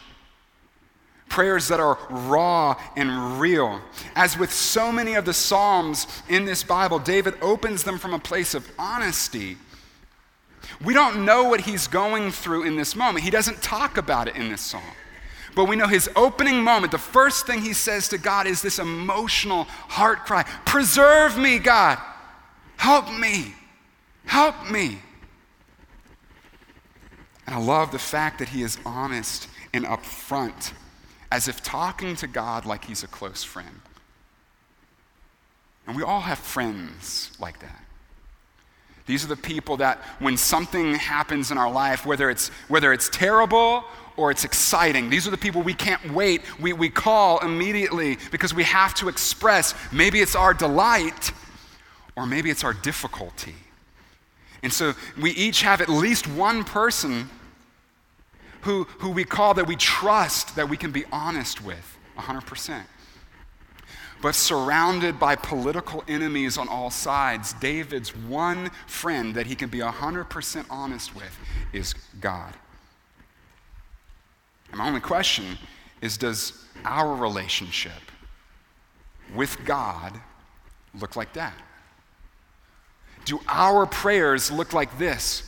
prayers 1.29 1.69
that 1.69 1.81
are 1.81 1.99
raw 2.11 2.81
and 2.97 3.41
real. 3.41 3.81
As 4.15 4.39
with 4.39 4.53
so 4.53 4.91
many 4.91 5.15
of 5.15 5.25
the 5.25 5.35
Psalms 5.35 6.07
in 6.29 6.45
this 6.45 6.63
Bible, 6.63 6.99
David 6.99 7.35
opens 7.41 7.85
them 7.85 7.99
from 7.99 8.15
a 8.15 8.19
place 8.19 8.55
of 8.55 8.69
honesty. 8.79 9.57
We 10.85 10.95
don't 10.95 11.25
know 11.25 11.45
what 11.45 11.63
he's 11.63 11.87
going 11.87 12.31
through 12.31 12.65
in 12.65 12.77
this 12.77 12.95
moment. 12.95 13.25
He 13.25 13.31
doesn't 13.31 13.63
talk 13.63 13.97
about 13.97 14.29
it 14.29 14.37
in 14.37 14.49
this 14.49 14.61
psalm. 14.61 14.83
But 15.55 15.65
we 15.65 15.77
know 15.77 15.89
his 15.89 16.09
opening 16.15 16.63
moment, 16.63 16.93
the 16.93 16.99
first 16.99 17.47
thing 17.47 17.63
he 17.63 17.73
says 17.73 18.09
to 18.09 18.19
God 18.19 18.47
is 18.47 18.63
this 18.63 18.79
emotional 18.79 19.65
heart 19.65 20.25
cry 20.25 20.45
Preserve 20.65 21.37
me, 21.37 21.59
God. 21.59 21.99
Help 22.77 23.13
me. 23.13 23.55
Help 24.25 24.71
me. 24.71 24.99
And 27.47 27.57
I 27.57 27.59
love 27.59 27.91
the 27.91 27.99
fact 27.99 28.39
that 28.39 28.51
he 28.51 28.63
is 28.63 28.79
honest 28.85 29.49
and 29.73 29.85
upfront 29.85 30.73
as 31.31 31.49
if 31.49 31.63
talking 31.63 32.17
to 32.17 32.27
God 32.27 32.65
like 32.65 32.85
he's 32.85 33.03
a 33.03 33.09
close 33.09 33.45
friend. 33.45 33.81
And 35.87 35.97
we 35.97 36.03
all 36.03 36.21
have 36.21 36.39
friends 36.39 37.33
like 37.41 37.61
that. 37.61 37.85
These 39.07 39.25
are 39.25 39.29
the 39.29 39.37
people 39.37 39.79
that 39.79 39.99
when 40.19 40.37
something 40.37 40.95
happens 40.95 41.51
in 41.51 41.57
our 41.57 41.71
life, 41.71 42.05
whether 42.05 42.29
it's, 42.29 42.49
whether 42.69 42.93
it's 42.93 43.09
terrible 43.09 43.85
or 44.19 44.31
it's 44.31 44.45
exciting, 44.45 45.09
these 45.09 45.27
are 45.27 45.31
the 45.31 45.39
people 45.39 45.63
we 45.63 45.73
can't 45.73 46.13
wait. 46.13 46.43
We, 46.61 46.75
we 46.75 46.91
call 46.91 47.39
immediately 47.39 48.19
because 48.31 48.53
we 48.53 48.65
have 48.65 48.93
to 48.97 49.09
express 49.09 49.75
maybe 49.91 50.21
it's 50.21 50.37
our 50.37 50.53
delight 50.53 51.33
or 52.17 52.27
maybe 52.27 52.51
it's 52.51 52.65
our 52.65 52.75
difficulty. 52.75 53.55
And 54.63 54.71
so 54.73 54.93
we 55.19 55.31
each 55.31 55.63
have 55.63 55.81
at 55.81 55.89
least 55.89 56.27
one 56.27 56.65
person 56.65 57.31
who, 58.63 58.85
who 58.99 59.11
we 59.11 59.25
call 59.25 59.55
that 59.55 59.67
we 59.67 59.77
trust 59.77 60.57
that 60.57 60.69
we 60.69 60.77
can 60.77 60.91
be 60.91 61.05
honest 61.13 61.63
with 61.63 61.97
100%. 62.19 62.83
But 64.21 64.35
surrounded 64.35 65.21
by 65.21 65.37
political 65.37 66.03
enemies 66.09 66.59
on 66.59 66.69
all 66.69 66.91
sides, 66.91 67.53
David's 67.55 68.17
one 68.17 68.71
friend 68.87 69.35
that 69.35 69.47
he 69.47 69.55
can 69.55 69.69
be 69.69 69.79
100% 69.79 70.67
honest 70.71 71.15
with 71.15 71.39
is 71.73 71.95
God. 72.21 72.53
And 74.71 74.79
my 74.79 74.89
only 74.89 75.01
question 75.01 75.57
is 76.01 76.17
does 76.17 76.65
our 76.85 77.15
relationship 77.15 77.93
with 79.35 79.57
God 79.65 80.21
look 80.99 81.15
like 81.15 81.33
that? 81.35 81.55
Do 83.25 83.41
our 83.47 83.87
prayers 83.87 84.51
look 84.51 84.73
like 84.73 84.99
this? 84.99 85.48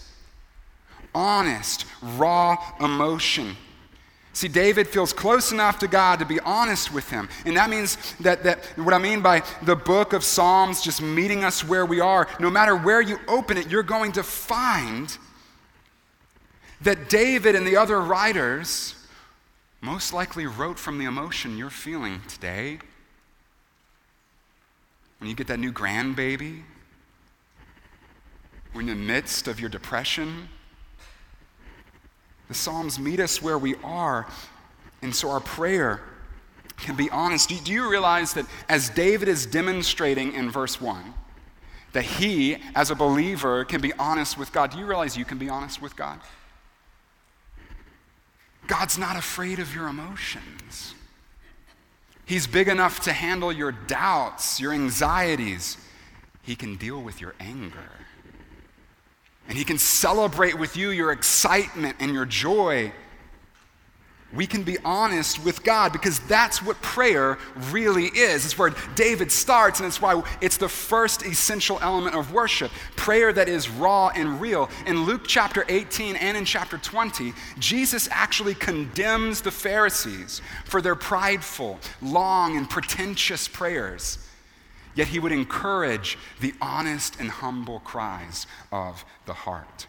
Honest, 1.14 1.86
raw 2.02 2.56
emotion 2.80 3.56
See, 4.32 4.48
David 4.48 4.86
feels 4.86 5.12
close 5.12 5.50
enough 5.50 5.80
to 5.80 5.88
God 5.88 6.20
to 6.20 6.24
be 6.24 6.38
honest 6.40 6.92
with 6.92 7.10
him. 7.10 7.28
And 7.44 7.56
that 7.56 7.68
means 7.68 7.96
that, 8.20 8.44
that 8.44 8.64
what 8.76 8.94
I 8.94 8.98
mean 8.98 9.22
by 9.22 9.42
the 9.62 9.74
book 9.74 10.12
of 10.12 10.22
Psalms 10.22 10.80
just 10.80 11.02
meeting 11.02 11.42
us 11.42 11.64
where 11.64 11.84
we 11.84 12.00
are, 12.00 12.28
no 12.38 12.48
matter 12.48 12.76
where 12.76 13.00
you 13.00 13.18
open 13.26 13.58
it, 13.58 13.68
you're 13.70 13.82
going 13.82 14.12
to 14.12 14.22
find 14.22 15.16
that 16.80 17.10
David 17.10 17.54
and 17.56 17.66
the 17.66 17.76
other 17.76 18.00
writers 18.00 18.94
most 19.80 20.12
likely 20.12 20.46
wrote 20.46 20.78
from 20.78 20.98
the 20.98 21.06
emotion 21.06 21.58
you're 21.58 21.68
feeling 21.68 22.20
today. 22.28 22.78
When 25.18 25.28
you 25.28 25.34
get 25.34 25.48
that 25.48 25.58
new 25.58 25.72
grandbaby, 25.72 26.62
when 28.72 28.88
in 28.88 28.98
the 28.98 29.04
midst 29.04 29.48
of 29.48 29.58
your 29.58 29.68
depression, 29.68 30.48
the 32.50 32.54
Psalms 32.54 32.98
meet 32.98 33.20
us 33.20 33.40
where 33.40 33.56
we 33.56 33.76
are. 33.84 34.26
And 35.02 35.14
so 35.14 35.30
our 35.30 35.38
prayer 35.38 36.00
can 36.78 36.96
be 36.96 37.08
honest. 37.10 37.48
Do, 37.48 37.56
do 37.56 37.70
you 37.70 37.88
realize 37.88 38.34
that 38.34 38.44
as 38.68 38.90
David 38.90 39.28
is 39.28 39.46
demonstrating 39.46 40.32
in 40.32 40.50
verse 40.50 40.80
1, 40.80 41.14
that 41.92 42.02
he, 42.02 42.56
as 42.74 42.90
a 42.90 42.96
believer, 42.96 43.64
can 43.64 43.80
be 43.80 43.92
honest 44.00 44.36
with 44.36 44.52
God? 44.52 44.72
Do 44.72 44.78
you 44.78 44.84
realize 44.84 45.16
you 45.16 45.24
can 45.24 45.38
be 45.38 45.48
honest 45.48 45.80
with 45.80 45.94
God? 45.94 46.18
God's 48.66 48.98
not 48.98 49.14
afraid 49.14 49.60
of 49.60 49.72
your 49.72 49.86
emotions. 49.86 50.96
He's 52.26 52.48
big 52.48 52.66
enough 52.66 52.98
to 53.04 53.12
handle 53.12 53.52
your 53.52 53.70
doubts, 53.70 54.58
your 54.58 54.72
anxieties. 54.72 55.76
He 56.42 56.56
can 56.56 56.74
deal 56.74 57.00
with 57.00 57.20
your 57.20 57.36
anger. 57.38 57.90
And 59.48 59.58
He 59.58 59.64
can 59.64 59.78
celebrate 59.78 60.58
with 60.58 60.76
you 60.76 60.90
your 60.90 61.12
excitement 61.12 61.96
and 62.00 62.12
your 62.12 62.26
joy. 62.26 62.92
We 64.32 64.46
can 64.46 64.62
be 64.62 64.78
honest 64.84 65.44
with 65.44 65.64
God 65.64 65.92
because 65.92 66.20
that's 66.20 66.62
what 66.62 66.80
prayer 66.82 67.36
really 67.72 68.04
is. 68.04 68.44
It's 68.44 68.56
where 68.56 68.72
David 68.94 69.32
starts, 69.32 69.80
and 69.80 69.88
it's 69.88 70.00
why 70.00 70.22
it's 70.40 70.56
the 70.56 70.68
first 70.68 71.26
essential 71.26 71.80
element 71.82 72.14
of 72.14 72.32
worship 72.32 72.70
prayer 72.94 73.32
that 73.32 73.48
is 73.48 73.68
raw 73.68 74.08
and 74.14 74.40
real. 74.40 74.70
In 74.86 75.04
Luke 75.04 75.22
chapter 75.26 75.64
18 75.68 76.14
and 76.14 76.36
in 76.36 76.44
chapter 76.44 76.78
20, 76.78 77.32
Jesus 77.58 78.08
actually 78.12 78.54
condemns 78.54 79.40
the 79.40 79.50
Pharisees 79.50 80.42
for 80.64 80.80
their 80.80 80.94
prideful, 80.94 81.80
long, 82.00 82.56
and 82.56 82.70
pretentious 82.70 83.48
prayers. 83.48 84.18
Yet 84.94 85.08
he 85.08 85.18
would 85.18 85.32
encourage 85.32 86.18
the 86.40 86.54
honest 86.60 87.18
and 87.20 87.30
humble 87.30 87.80
cries 87.80 88.46
of 88.72 89.04
the 89.26 89.34
heart. 89.34 89.86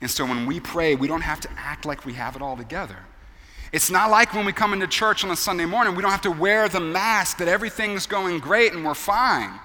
And 0.00 0.10
so 0.10 0.24
when 0.24 0.46
we 0.46 0.60
pray, 0.60 0.94
we 0.94 1.08
don't 1.08 1.22
have 1.22 1.40
to 1.40 1.48
act 1.56 1.84
like 1.84 2.04
we 2.04 2.14
have 2.14 2.36
it 2.36 2.42
all 2.42 2.56
together. 2.56 2.98
It's 3.72 3.90
not 3.90 4.10
like 4.10 4.34
when 4.34 4.46
we 4.46 4.52
come 4.52 4.72
into 4.72 4.86
church 4.86 5.24
on 5.24 5.30
a 5.30 5.36
Sunday 5.36 5.66
morning, 5.66 5.94
we 5.94 6.02
don't 6.02 6.10
have 6.10 6.22
to 6.22 6.30
wear 6.30 6.68
the 6.68 6.80
mask 6.80 7.38
that 7.38 7.48
everything's 7.48 8.06
going 8.06 8.38
great 8.38 8.72
and 8.72 8.84
we're 8.84 8.94
fine. 8.94 9.60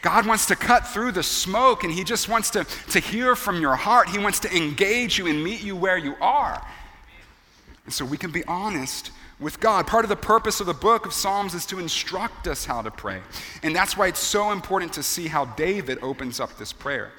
God 0.00 0.26
wants 0.26 0.46
to 0.46 0.56
cut 0.56 0.86
through 0.86 1.12
the 1.12 1.22
smoke 1.22 1.84
and 1.84 1.92
He 1.92 2.04
just 2.04 2.28
wants 2.28 2.50
to, 2.50 2.64
to 2.90 3.00
hear 3.00 3.34
from 3.34 3.60
your 3.60 3.74
heart. 3.74 4.08
He 4.08 4.18
wants 4.18 4.40
to 4.40 4.56
engage 4.56 5.18
you 5.18 5.26
and 5.26 5.42
meet 5.42 5.62
you 5.62 5.76
where 5.76 5.98
you 5.98 6.14
are. 6.20 6.64
And 7.84 7.92
so 7.92 8.04
we 8.04 8.16
can 8.16 8.30
be 8.30 8.44
honest 8.44 9.10
with 9.40 9.60
God. 9.60 9.86
Part 9.86 10.04
of 10.04 10.08
the 10.08 10.16
purpose 10.16 10.60
of 10.60 10.66
the 10.66 10.74
book 10.74 11.06
of 11.06 11.12
Psalms 11.12 11.54
is 11.54 11.64
to 11.66 11.78
instruct 11.78 12.46
us 12.48 12.64
how 12.64 12.82
to 12.82 12.90
pray. 12.90 13.20
And 13.62 13.74
that's 13.74 13.96
why 13.96 14.08
it's 14.08 14.20
so 14.20 14.50
important 14.50 14.92
to 14.94 15.02
see 15.02 15.28
how 15.28 15.44
David 15.44 15.98
opens 16.02 16.40
up 16.40 16.56
this 16.58 16.72
prayer. 16.72 17.12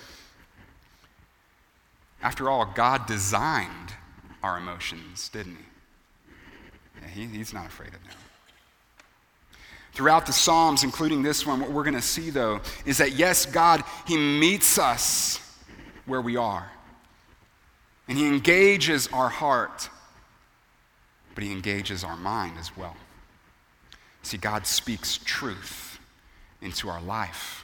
After 2.21 2.49
all, 2.49 2.65
God 2.65 3.05
designed 3.05 3.93
our 4.43 4.57
emotions, 4.57 5.29
didn't 5.29 5.55
he? 5.55 7.01
Yeah, 7.01 7.07
he 7.07 7.37
he's 7.37 7.53
not 7.53 7.65
afraid 7.65 7.89
of 7.89 8.03
them. 8.03 8.17
Throughout 9.93 10.25
the 10.25 10.33
Psalms, 10.33 10.83
including 10.83 11.23
this 11.23 11.45
one, 11.45 11.59
what 11.59 11.71
we're 11.71 11.83
going 11.83 11.95
to 11.95 12.01
see, 12.01 12.29
though, 12.29 12.61
is 12.85 12.99
that 12.99 13.13
yes, 13.13 13.45
God, 13.45 13.83
He 14.05 14.17
meets 14.17 14.77
us 14.77 15.39
where 16.05 16.21
we 16.21 16.37
are. 16.37 16.69
And 18.07 18.17
He 18.17 18.27
engages 18.27 19.07
our 19.07 19.29
heart 19.29 19.89
but 21.39 21.45
he 21.45 21.53
engages 21.53 22.03
our 22.03 22.17
mind 22.17 22.57
as 22.59 22.75
well. 22.75 22.97
See, 24.23 24.35
God 24.35 24.67
speaks 24.67 25.21
truth 25.23 25.97
into 26.61 26.89
our 26.89 27.01
life. 27.01 27.63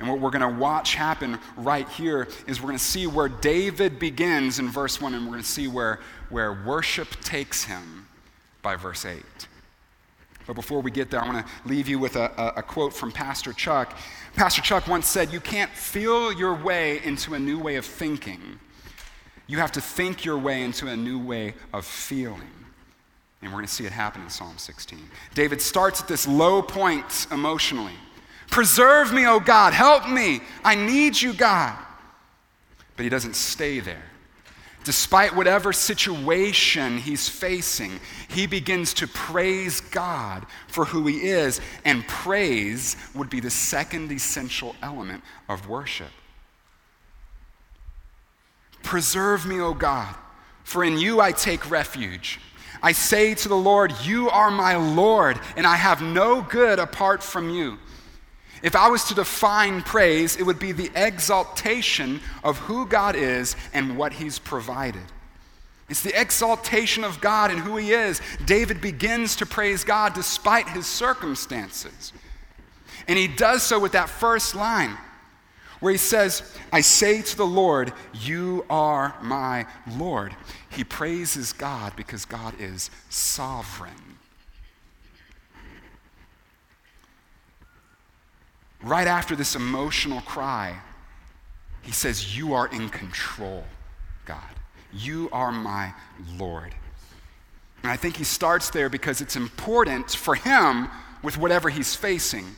And 0.00 0.08
what 0.08 0.18
we're 0.18 0.32
going 0.32 0.42
to 0.42 0.60
watch 0.60 0.96
happen 0.96 1.38
right 1.56 1.88
here 1.88 2.26
is 2.48 2.60
we're 2.60 2.66
going 2.66 2.78
to 2.78 2.84
see 2.84 3.06
where 3.06 3.28
David 3.28 4.00
begins 4.00 4.58
in 4.58 4.68
verse 4.68 5.00
1, 5.00 5.14
and 5.14 5.22
we're 5.22 5.34
going 5.34 5.44
to 5.44 5.48
see 5.48 5.68
where, 5.68 6.00
where 6.30 6.64
worship 6.66 7.08
takes 7.22 7.62
him 7.62 8.08
by 8.60 8.74
verse 8.74 9.04
8. 9.04 9.22
But 10.48 10.54
before 10.54 10.80
we 10.80 10.90
get 10.90 11.08
there, 11.08 11.22
I 11.22 11.32
want 11.32 11.46
to 11.46 11.52
leave 11.64 11.86
you 11.86 12.00
with 12.00 12.16
a, 12.16 12.32
a, 12.36 12.54
a, 12.56 12.62
quote 12.64 12.92
from 12.92 13.12
Pastor 13.12 13.52
Chuck. 13.52 13.96
Pastor 14.34 14.62
Chuck 14.62 14.88
once 14.88 15.06
said, 15.06 15.32
You 15.32 15.38
can't 15.38 15.70
feel 15.70 16.32
your 16.32 16.54
way 16.54 17.00
into 17.04 17.34
a 17.34 17.38
new 17.38 17.60
way 17.60 17.76
of 17.76 17.84
thinking, 17.84 18.58
you 19.46 19.58
have 19.58 19.70
to 19.70 19.80
think 19.80 20.24
your 20.24 20.38
way 20.38 20.62
into 20.62 20.88
a 20.88 20.96
new 20.96 21.20
way 21.20 21.54
of 21.72 21.84
feeling. 21.86 22.65
And 23.42 23.50
we're 23.50 23.58
going 23.58 23.66
to 23.66 23.72
see 23.72 23.84
it 23.84 23.92
happen 23.92 24.22
in 24.22 24.30
Psalm 24.30 24.56
16. 24.56 24.98
David 25.34 25.60
starts 25.60 26.00
at 26.00 26.08
this 26.08 26.26
low 26.26 26.62
point 26.62 27.26
emotionally. 27.30 27.92
Preserve 28.50 29.12
me, 29.12 29.26
O 29.26 29.40
God. 29.40 29.72
Help 29.72 30.08
me. 30.08 30.40
I 30.64 30.74
need 30.74 31.20
you, 31.20 31.32
God. 31.34 31.76
But 32.96 33.04
he 33.04 33.08
doesn't 33.08 33.36
stay 33.36 33.80
there. 33.80 34.02
Despite 34.84 35.34
whatever 35.34 35.72
situation 35.72 36.98
he's 36.98 37.28
facing, 37.28 37.98
he 38.28 38.46
begins 38.46 38.94
to 38.94 39.08
praise 39.08 39.80
God 39.80 40.46
for 40.68 40.84
who 40.84 41.08
he 41.08 41.26
is, 41.26 41.60
and 41.84 42.06
praise 42.06 42.96
would 43.12 43.28
be 43.28 43.40
the 43.40 43.50
second 43.50 44.12
essential 44.12 44.76
element 44.80 45.24
of 45.48 45.68
worship. 45.68 46.12
Preserve 48.84 49.44
me, 49.44 49.60
O 49.60 49.74
God, 49.74 50.14
for 50.62 50.84
in 50.84 50.98
you 50.98 51.20
I 51.20 51.32
take 51.32 51.68
refuge. 51.68 52.38
I 52.82 52.92
say 52.92 53.34
to 53.34 53.48
the 53.48 53.56
Lord, 53.56 53.92
You 54.04 54.30
are 54.30 54.50
my 54.50 54.76
Lord, 54.76 55.40
and 55.56 55.66
I 55.66 55.76
have 55.76 56.02
no 56.02 56.42
good 56.42 56.78
apart 56.78 57.22
from 57.22 57.50
you. 57.50 57.78
If 58.62 58.74
I 58.74 58.88
was 58.88 59.04
to 59.04 59.14
define 59.14 59.82
praise, 59.82 60.36
it 60.36 60.44
would 60.44 60.58
be 60.58 60.72
the 60.72 60.90
exaltation 60.94 62.20
of 62.42 62.58
who 62.58 62.86
God 62.86 63.14
is 63.14 63.54
and 63.72 63.96
what 63.98 64.14
He's 64.14 64.38
provided. 64.38 65.02
It's 65.88 66.02
the 66.02 66.18
exaltation 66.18 67.04
of 67.04 67.20
God 67.20 67.50
and 67.50 67.60
who 67.60 67.76
He 67.76 67.92
is. 67.92 68.20
David 68.44 68.80
begins 68.80 69.36
to 69.36 69.46
praise 69.46 69.84
God 69.84 70.14
despite 70.14 70.68
his 70.68 70.86
circumstances. 70.86 72.12
And 73.06 73.18
he 73.18 73.28
does 73.28 73.62
so 73.62 73.78
with 73.78 73.92
that 73.92 74.08
first 74.08 74.54
line 74.54 74.96
where 75.86 75.92
he 75.92 75.98
says, 75.98 76.42
I 76.72 76.80
say 76.80 77.22
to 77.22 77.36
the 77.36 77.46
Lord, 77.46 77.92
You 78.12 78.66
are 78.68 79.14
my 79.22 79.66
Lord. 79.96 80.34
He 80.68 80.82
praises 80.82 81.52
God 81.52 81.94
because 81.94 82.24
God 82.24 82.54
is 82.58 82.90
sovereign. 83.08 83.92
Right 88.82 89.06
after 89.06 89.36
this 89.36 89.54
emotional 89.54 90.22
cry, 90.22 90.76
he 91.82 91.92
says, 91.92 92.36
You 92.36 92.52
are 92.54 92.66
in 92.66 92.88
control, 92.88 93.62
God. 94.24 94.40
You 94.92 95.28
are 95.30 95.52
my 95.52 95.94
Lord. 96.36 96.74
And 97.84 97.92
I 97.92 97.96
think 97.96 98.16
he 98.16 98.24
starts 98.24 98.70
there 98.70 98.88
because 98.88 99.20
it's 99.20 99.36
important 99.36 100.10
for 100.10 100.34
him 100.34 100.88
with 101.22 101.38
whatever 101.38 101.70
he's 101.70 101.94
facing 101.94 102.56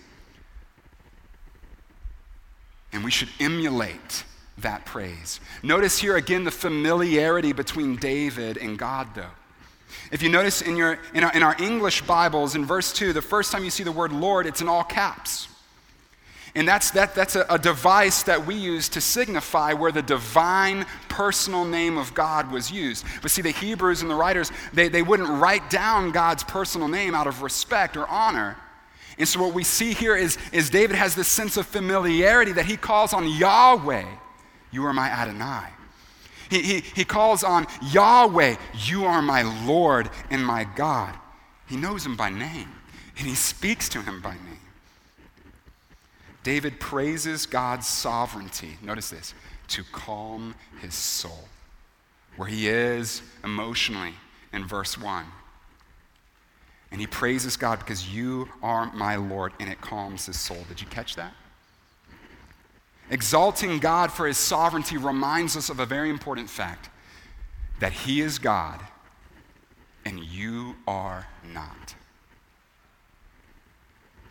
And 2.93 3.05
we 3.05 3.11
should 3.11 3.29
emulate 3.39 4.25
that 4.59 4.85
praise. 4.85 5.41
Notice 5.63 5.99
here 5.99 6.17
again 6.17 6.45
the 6.45 6.51
familiarity 6.51 7.53
between 7.53 7.97
David 7.97 8.57
and 8.57 8.79
God, 8.79 9.09
though. 9.15 9.31
If 10.11 10.23
you 10.23 10.29
notice 10.29 10.63
in, 10.63 10.77
your, 10.77 10.99
in, 11.15 11.25
our, 11.25 11.33
in 11.35 11.43
our 11.43 11.57
English 11.61 12.03
Bibles, 12.03 12.55
in 12.55 12.65
verse 12.65 12.93
2, 12.93 13.13
the 13.13 13.23
first 13.23 13.53
time 13.53 13.65
you 13.65 13.71
see 13.71 13.85
the 13.85 13.93
word 13.93 14.13
Lord, 14.13 14.47
it's 14.47 14.61
in 14.61 14.69
all 14.69 14.85
caps. 14.85 15.49
And 16.55 16.67
that's, 16.67 16.91
that, 16.93 17.15
that's 17.15 17.37
a, 17.37 17.47
a, 17.51 17.59
device 17.59 18.23
that 18.25 18.47
we 18.47 18.55
use 18.55 18.89
to 18.91 19.01
signify 19.01 19.75
where 19.75 19.93
the 19.93 20.03
divine 20.03 20.87
personal 21.09 21.65
name 21.65 21.99
of 21.99 22.15
God 22.15 22.51
was 22.51 22.71
used. 22.71 23.05
But 23.23 23.31
see, 23.31 23.43
the 23.43 23.51
Hebrews 23.51 24.03
and 24.03 24.11
the 24.11 24.15
writers, 24.15 24.51
they, 24.73 24.89
they 24.89 25.03
wouldn't 25.03 25.29
write 25.29 25.69
down 25.71 26.11
God's 26.11 26.43
personal 26.43 26.89
name 26.89 27.15
out 27.15 27.27
of 27.27 27.43
respect 27.43 27.97
or 27.97 28.09
honor. 28.09 28.57
And 29.19 29.27
so 29.27 29.43
what 29.43 29.53
we 29.53 29.65
see 29.65 29.93
here 29.93 30.17
is, 30.17 30.39
is 30.53 30.71
David 30.71 30.97
has 30.97 31.15
this 31.15 31.29
sense 31.29 31.57
of 31.57 31.67
familiarity 31.67 32.53
that 32.53 32.67
he 32.67 32.77
calls 32.77 33.13
on 33.13 33.29
Yahweh, 33.29 34.07
you 34.71 34.85
are 34.85 34.93
my 34.93 35.09
Adonai. 35.09 35.69
He, 36.51 36.63
he, 36.63 36.81
he 36.81 37.05
calls 37.05 37.43
on 37.43 37.67
Yahweh, 37.83 38.57
you 38.85 39.05
are 39.05 39.21
my 39.21 39.43
Lord 39.67 40.09
and 40.31 40.45
my 40.45 40.65
God. 40.65 41.15
He 41.67 41.77
knows 41.77 42.07
him 42.07 42.17
by 42.17 42.31
name, 42.31 42.73
and 43.19 43.27
he 43.27 43.35
speaks 43.35 43.89
to 43.91 44.03
him 44.03 44.23
by 44.23 44.35
name. 44.35 44.61
David 46.45 46.81
praises 46.81 47.45
God's 47.45 47.87
sovereignty, 47.87 48.79
notice 48.81 49.11
this, 49.11 49.35
to 49.69 49.83
calm 49.93 50.55
his 50.81 50.95
soul, 50.95 51.49
where 52.37 52.49
he 52.49 52.69
is 52.69 53.21
emotionally 53.45 54.15
in 54.53 54.65
verse 54.65 54.97
1. 54.97 55.27
And 56.91 57.01
he 57.01 57.07
praises 57.07 57.57
God 57.57 57.81
because 57.81 58.15
you 58.15 58.49
are 58.63 58.91
my 58.95 59.17
Lord, 59.17 59.53
and 59.61 59.71
it 59.71 59.81
calms 59.81 60.27
his 60.27 60.39
soul. 60.39 60.65
Did 60.69 60.81
you 60.81 60.87
catch 60.87 61.17
that? 61.17 61.35
Exalting 63.11 63.79
God 63.79 64.13
for 64.13 64.27
his 64.27 64.39
sovereignty 64.39 64.97
reminds 64.97 65.57
us 65.57 65.71
of 65.71 65.81
a 65.81 65.87
very 65.87 66.11
important 66.11 66.51
fact 66.51 66.91
that 67.81 67.93
he 67.93 68.21
is 68.21 68.39
God 68.39 68.81
and 70.05 70.25
you 70.25 70.77
are 70.87 71.27
not. 71.53 71.95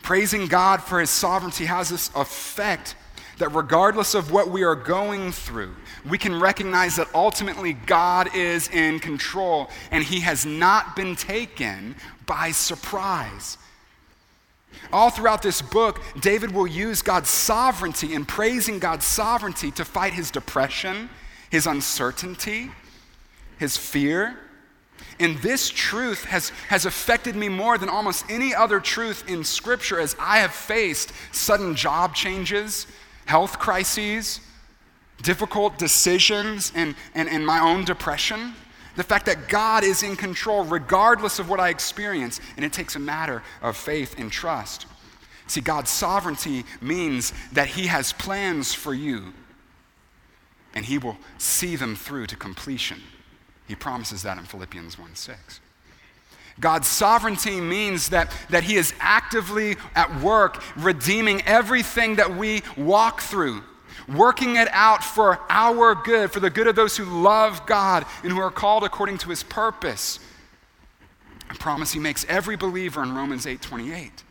Praising 0.02 0.46
God 0.46 0.82
for 0.82 1.00
his 1.00 1.10
sovereignty 1.10 1.66
has 1.66 1.88
this 1.88 2.10
effect 2.14 2.94
that 3.38 3.54
regardless 3.54 4.14
of 4.14 4.30
what 4.30 4.48
we 4.48 4.62
are 4.62 4.74
going 4.74 5.32
through, 5.32 5.74
we 6.08 6.18
can 6.18 6.38
recognize 6.38 6.96
that 6.96 7.08
ultimately 7.14 7.72
God 7.72 8.34
is 8.34 8.68
in 8.68 9.00
control 9.00 9.70
and 9.90 10.04
he 10.04 10.20
has 10.20 10.44
not 10.44 10.96
been 10.96 11.16
taken 11.16 11.94
by 12.26 12.50
surprise. 12.50 13.58
All 14.92 15.10
throughout 15.10 15.42
this 15.42 15.62
book, 15.62 16.00
David 16.20 16.52
will 16.52 16.66
use 16.66 17.02
God's 17.02 17.30
sovereignty 17.30 18.14
and 18.14 18.26
praising 18.26 18.78
God's 18.78 19.06
sovereignty 19.06 19.70
to 19.72 19.84
fight 19.84 20.12
his 20.12 20.30
depression, 20.30 21.08
his 21.50 21.66
uncertainty, 21.66 22.70
his 23.58 23.76
fear, 23.76 24.38
and 25.20 25.36
this 25.38 25.68
truth 25.68 26.24
has, 26.24 26.50
has 26.68 26.86
affected 26.86 27.34
me 27.34 27.48
more 27.48 27.76
than 27.76 27.88
almost 27.88 28.24
any 28.28 28.54
other 28.54 28.78
truth 28.78 29.28
in 29.28 29.42
Scripture 29.42 29.98
as 29.98 30.14
I 30.18 30.38
have 30.38 30.52
faced 30.52 31.12
sudden 31.32 31.74
job 31.74 32.14
changes, 32.14 32.86
health 33.28 33.58
crises, 33.58 34.40
difficult 35.22 35.76
decisions, 35.76 36.72
and, 36.74 36.94
and, 37.14 37.28
and 37.28 37.46
my 37.46 37.60
own 37.60 37.84
depression. 37.84 38.54
The 38.96 39.04
fact 39.04 39.26
that 39.26 39.48
God 39.48 39.84
is 39.84 40.02
in 40.02 40.16
control 40.16 40.64
regardless 40.64 41.38
of 41.38 41.50
what 41.50 41.60
I 41.60 41.68
experience, 41.68 42.40
and 42.56 42.64
it 42.64 42.72
takes 42.72 42.96
a 42.96 42.98
matter 42.98 43.42
of 43.60 43.76
faith 43.76 44.18
and 44.18 44.32
trust. 44.32 44.86
See, 45.46 45.60
God's 45.60 45.90
sovereignty 45.90 46.64
means 46.80 47.34
that 47.52 47.68
He 47.68 47.88
has 47.88 48.14
plans 48.14 48.72
for 48.72 48.94
you, 48.94 49.34
and 50.74 50.86
He 50.86 50.96
will 50.96 51.18
see 51.36 51.76
them 51.76 51.96
through 51.96 52.28
to 52.28 52.36
completion. 52.36 53.02
He 53.66 53.74
promises 53.74 54.22
that 54.22 54.38
in 54.38 54.44
Philippians 54.44 54.98
1 54.98 55.14
6. 55.14 55.60
God's 56.60 56.88
sovereignty 56.88 57.60
means 57.60 58.08
that, 58.10 58.32
that 58.50 58.64
He 58.64 58.76
is 58.76 58.92
actively 59.00 59.76
at 59.94 60.20
work 60.20 60.62
redeeming 60.76 61.42
everything 61.42 62.16
that 62.16 62.36
we 62.36 62.62
walk 62.76 63.20
through, 63.20 63.62
working 64.08 64.56
it 64.56 64.68
out 64.72 65.04
for 65.04 65.40
our 65.48 65.94
good, 65.94 66.32
for 66.32 66.40
the 66.40 66.50
good 66.50 66.66
of 66.66 66.76
those 66.76 66.96
who 66.96 67.04
love 67.04 67.64
God 67.66 68.04
and 68.22 68.32
who 68.32 68.40
are 68.40 68.50
called 68.50 68.84
according 68.84 69.18
to 69.18 69.30
His 69.30 69.42
purpose. 69.42 70.18
I 71.48 71.54
promise 71.54 71.92
He 71.92 72.00
makes 72.00 72.26
every 72.28 72.56
believer 72.56 73.02
in 73.02 73.14
Romans 73.14 73.46
8 73.46 73.62
28. 73.62 74.24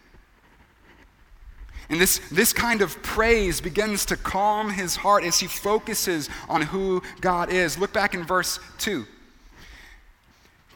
And 1.90 2.02
this, 2.02 2.20
this 2.30 2.52
kind 2.52 2.82
of 2.82 3.02
praise 3.02 3.62
begins 3.62 4.06
to 4.08 4.18
calm 4.18 4.70
his 4.70 4.98
heart 4.98 5.24
as 5.24 5.40
he 5.40 5.48
focuses 5.48 6.30
on 6.50 6.62
who 6.62 7.02
God 7.22 7.50
is. 7.50 7.78
Look 7.78 7.94
back 7.94 8.14
in 8.14 8.26
verse 8.26 8.60
2. 8.80 9.06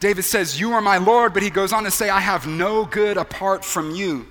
David 0.02 0.24
says, 0.24 0.58
You 0.58 0.72
are 0.72 0.80
my 0.80 0.98
Lord, 0.98 1.32
but 1.32 1.44
he 1.44 1.48
goes 1.48 1.72
on 1.72 1.84
to 1.84 1.90
say, 1.92 2.10
I 2.10 2.18
have 2.18 2.44
no 2.44 2.84
good 2.84 3.16
apart 3.16 3.64
from 3.64 3.94
you. 3.94 4.26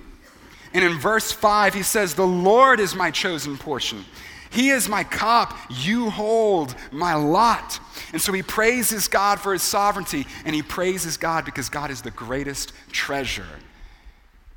And 0.74 0.84
in 0.84 0.98
verse 0.98 1.32
5, 1.32 1.72
he 1.72 1.82
says, 1.82 2.12
The 2.12 2.26
Lord 2.26 2.78
is 2.78 2.94
my 2.94 3.10
chosen 3.10 3.56
portion. 3.56 4.04
He 4.50 4.68
is 4.68 4.86
my 4.86 5.02
cup. 5.02 5.56
You 5.70 6.10
hold 6.10 6.74
my 6.90 7.14
lot. 7.14 7.80
And 8.12 8.20
so 8.20 8.34
he 8.34 8.42
praises 8.42 9.08
God 9.08 9.40
for 9.40 9.54
his 9.54 9.62
sovereignty, 9.62 10.26
and 10.44 10.54
he 10.54 10.60
praises 10.60 11.16
God 11.16 11.46
because 11.46 11.70
God 11.70 11.90
is 11.90 12.02
the 12.02 12.10
greatest 12.10 12.74
treasure 12.90 13.58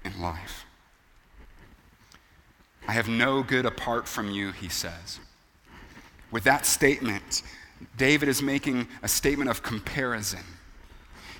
in 0.03 0.21
life. 0.21 0.65
I 2.89 2.91
have 2.91 3.07
no 3.07 3.41
good 3.41 3.65
apart 3.65 4.09
from 4.09 4.31
you, 4.31 4.51
he 4.51 4.67
says. 4.67 5.21
With 6.29 6.43
that 6.43 6.65
statement, 6.65 7.41
David 7.95 8.27
is 8.27 8.41
making 8.41 8.89
a 9.01 9.07
statement 9.07 9.49
of 9.49 9.63
comparison. 9.63 10.41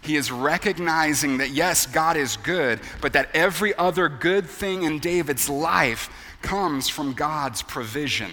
He 0.05 0.15
is 0.15 0.31
recognizing 0.31 1.39
that, 1.39 1.49
yes, 1.49 1.87
God 1.87 2.15
is 2.15 2.37
good, 2.37 2.79
but 3.01 3.13
that 3.13 3.29
every 3.33 3.73
other 3.75 4.07
good 4.07 4.45
thing 4.45 4.83
in 4.83 4.99
David's 4.99 5.49
life 5.49 6.09
comes 6.43 6.87
from 6.87 7.13
God's 7.13 7.63
provision. 7.63 8.29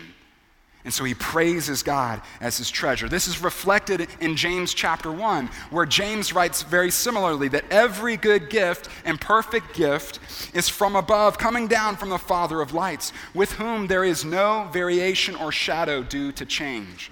And 0.84 0.92
so 0.92 1.04
he 1.04 1.14
praises 1.14 1.82
God 1.82 2.20
as 2.42 2.58
his 2.58 2.70
treasure. 2.70 3.08
This 3.08 3.26
is 3.26 3.42
reflected 3.42 4.08
in 4.20 4.36
James 4.36 4.74
chapter 4.74 5.10
1, 5.10 5.46
where 5.70 5.86
James 5.86 6.34
writes 6.34 6.62
very 6.62 6.90
similarly 6.90 7.48
that 7.48 7.64
every 7.70 8.18
good 8.18 8.50
gift 8.50 8.88
and 9.06 9.18
perfect 9.18 9.74
gift 9.74 10.18
is 10.54 10.68
from 10.68 10.94
above, 10.94 11.38
coming 11.38 11.68
down 11.68 11.96
from 11.96 12.10
the 12.10 12.18
Father 12.18 12.60
of 12.60 12.74
lights, 12.74 13.12
with 13.32 13.52
whom 13.52 13.86
there 13.86 14.04
is 14.04 14.24
no 14.24 14.68
variation 14.72 15.36
or 15.36 15.52
shadow 15.52 16.02
due 16.02 16.32
to 16.32 16.44
change. 16.44 17.10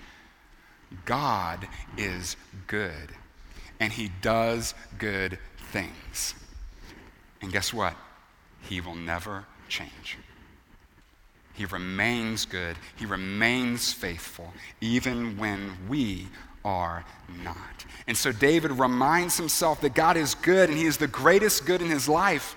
God 1.07 1.67
is 1.97 2.37
good 2.67 3.15
and 3.81 3.93
he 3.93 4.11
does 4.21 4.75
good 4.99 5.39
things. 5.73 6.35
And 7.43 7.51
guess 7.51 7.73
what? 7.73 7.97
He 8.63 8.81
will 8.81 8.95
never 8.95 9.47
change. 9.69 10.19
He 11.55 11.65
remains 11.65 12.45
good, 12.45 12.77
he 12.97 13.07
remains 13.07 13.93
faithful, 13.93 14.53
even 14.81 15.37
when 15.37 15.73
we 15.89 16.29
are 16.65 17.05
not. 17.43 17.85
And 18.07 18.17
so 18.17 18.33
David 18.33 18.73
reminds 18.73 19.37
himself 19.37 19.81
that 19.81 19.95
God 19.95 20.17
is 20.17 20.35
good 20.35 20.69
and 20.69 20.79
he 20.79 20.85
is 20.85 20.99
the 20.99 21.07
greatest 21.07 21.67
good 21.67 21.83
in 21.83 21.89
his 21.89 22.09
life. 22.09 22.57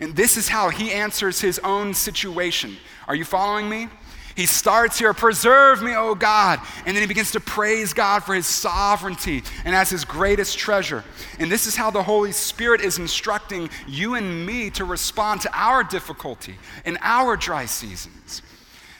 And 0.00 0.16
this 0.16 0.36
is 0.36 0.48
how 0.48 0.70
he 0.70 0.92
answers 0.92 1.40
his 1.40 1.58
own 1.60 1.94
situation. 1.94 2.76
Are 3.06 3.14
you 3.14 3.24
following 3.24 3.68
me? 3.68 3.88
He 4.36 4.46
starts 4.46 4.98
here, 4.98 5.14
preserve 5.14 5.80
me, 5.80 5.94
O 5.94 6.14
God. 6.14 6.60
And 6.84 6.96
then 6.96 7.02
he 7.02 7.06
begins 7.06 7.30
to 7.32 7.40
praise 7.40 7.92
God 7.92 8.24
for 8.24 8.34
his 8.34 8.46
sovereignty 8.46 9.42
and 9.64 9.76
as 9.76 9.90
his 9.90 10.04
greatest 10.04 10.58
treasure. 10.58 11.04
And 11.38 11.50
this 11.50 11.66
is 11.66 11.76
how 11.76 11.90
the 11.90 12.02
Holy 12.02 12.32
Spirit 12.32 12.80
is 12.80 12.98
instructing 12.98 13.70
you 13.86 14.14
and 14.14 14.44
me 14.44 14.70
to 14.70 14.84
respond 14.84 15.42
to 15.42 15.50
our 15.52 15.84
difficulty 15.84 16.56
in 16.84 16.98
our 17.00 17.36
dry 17.36 17.66
seasons. 17.66 18.42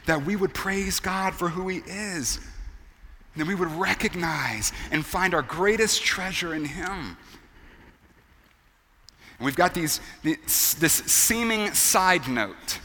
That 0.07 0.25
we 0.25 0.37
would 0.37 0.55
praise 0.55 1.01
God 1.01 1.35
for 1.35 1.49
who 1.49 1.69
he 1.69 1.79
is. 1.79 2.39
And 3.35 3.43
that 3.43 3.49
we 3.49 3.57
would 3.57 3.73
recognize 3.73 4.73
and 4.93 5.05
find 5.05 5.35
our 5.35 5.43
greatest 5.43 6.05
treasure 6.05 6.55
in 6.55 6.65
him. 6.65 7.17
And 9.39 9.47
we've 9.47 9.57
got 9.57 9.75
these, 9.75 10.01
this, 10.23 10.75
this 10.75 10.93
seeming 10.93 11.75
side 11.75 12.29
note 12.29 12.79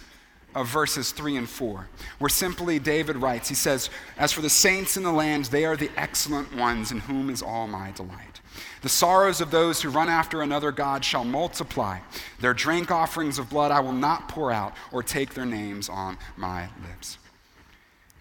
of 0.55 0.67
verses 0.67 1.12
3 1.12 1.38
and 1.38 1.49
4, 1.49 1.88
where 2.17 2.29
simply 2.29 2.79
David 2.79 3.17
writes, 3.17 3.49
he 3.49 3.55
says, 3.55 3.89
As 4.17 4.31
for 4.31 4.41
the 4.41 4.49
saints 4.49 4.97
in 4.97 5.03
the 5.03 5.12
land, 5.12 5.45
they 5.45 5.65
are 5.65 5.77
the 5.77 5.91
excellent 5.95 6.55
ones 6.55 6.91
in 6.91 7.01
whom 7.01 7.29
is 7.29 7.41
all 7.41 7.67
my 7.67 7.91
delight. 7.91 8.41
The 8.81 8.89
sorrows 8.89 9.41
of 9.41 9.51
those 9.51 9.81
who 9.81 9.89
run 9.89 10.09
after 10.09 10.41
another 10.41 10.71
God 10.71 11.05
shall 11.05 11.23
multiply. 11.23 11.99
Their 12.39 12.53
drink 12.53 12.91
offerings 12.91 13.38
of 13.38 13.49
blood 13.49 13.71
I 13.71 13.79
will 13.79 13.93
not 13.93 14.29
pour 14.29 14.51
out 14.51 14.73
or 14.91 15.03
take 15.03 15.33
their 15.33 15.45
names 15.45 15.89
on 15.89 16.17
my 16.35 16.69
lips. 16.88 17.17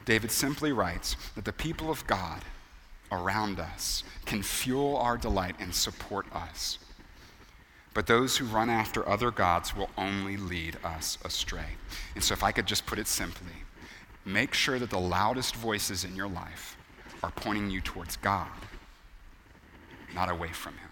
David 0.04 0.30
simply 0.30 0.72
writes 0.72 1.16
that 1.34 1.44
the 1.44 1.52
people 1.52 1.90
of 1.90 2.06
God 2.06 2.42
around 3.10 3.60
us 3.60 4.04
can 4.26 4.42
fuel 4.42 4.96
our 4.96 5.16
delight 5.16 5.54
and 5.58 5.74
support 5.74 6.26
us. 6.32 6.78
But 7.98 8.06
those 8.06 8.36
who 8.36 8.44
run 8.44 8.70
after 8.70 9.08
other 9.08 9.32
gods 9.32 9.74
will 9.74 9.90
only 9.98 10.36
lead 10.36 10.76
us 10.84 11.18
astray. 11.24 11.70
And 12.14 12.22
so, 12.22 12.32
if 12.32 12.44
I 12.44 12.52
could 12.52 12.64
just 12.64 12.86
put 12.86 12.96
it 13.00 13.08
simply, 13.08 13.50
make 14.24 14.54
sure 14.54 14.78
that 14.78 14.90
the 14.90 15.00
loudest 15.00 15.56
voices 15.56 16.04
in 16.04 16.14
your 16.14 16.28
life 16.28 16.76
are 17.24 17.32
pointing 17.32 17.70
you 17.70 17.80
towards 17.80 18.16
God, 18.16 18.46
not 20.14 20.30
away 20.30 20.52
from 20.52 20.74
Him. 20.74 20.90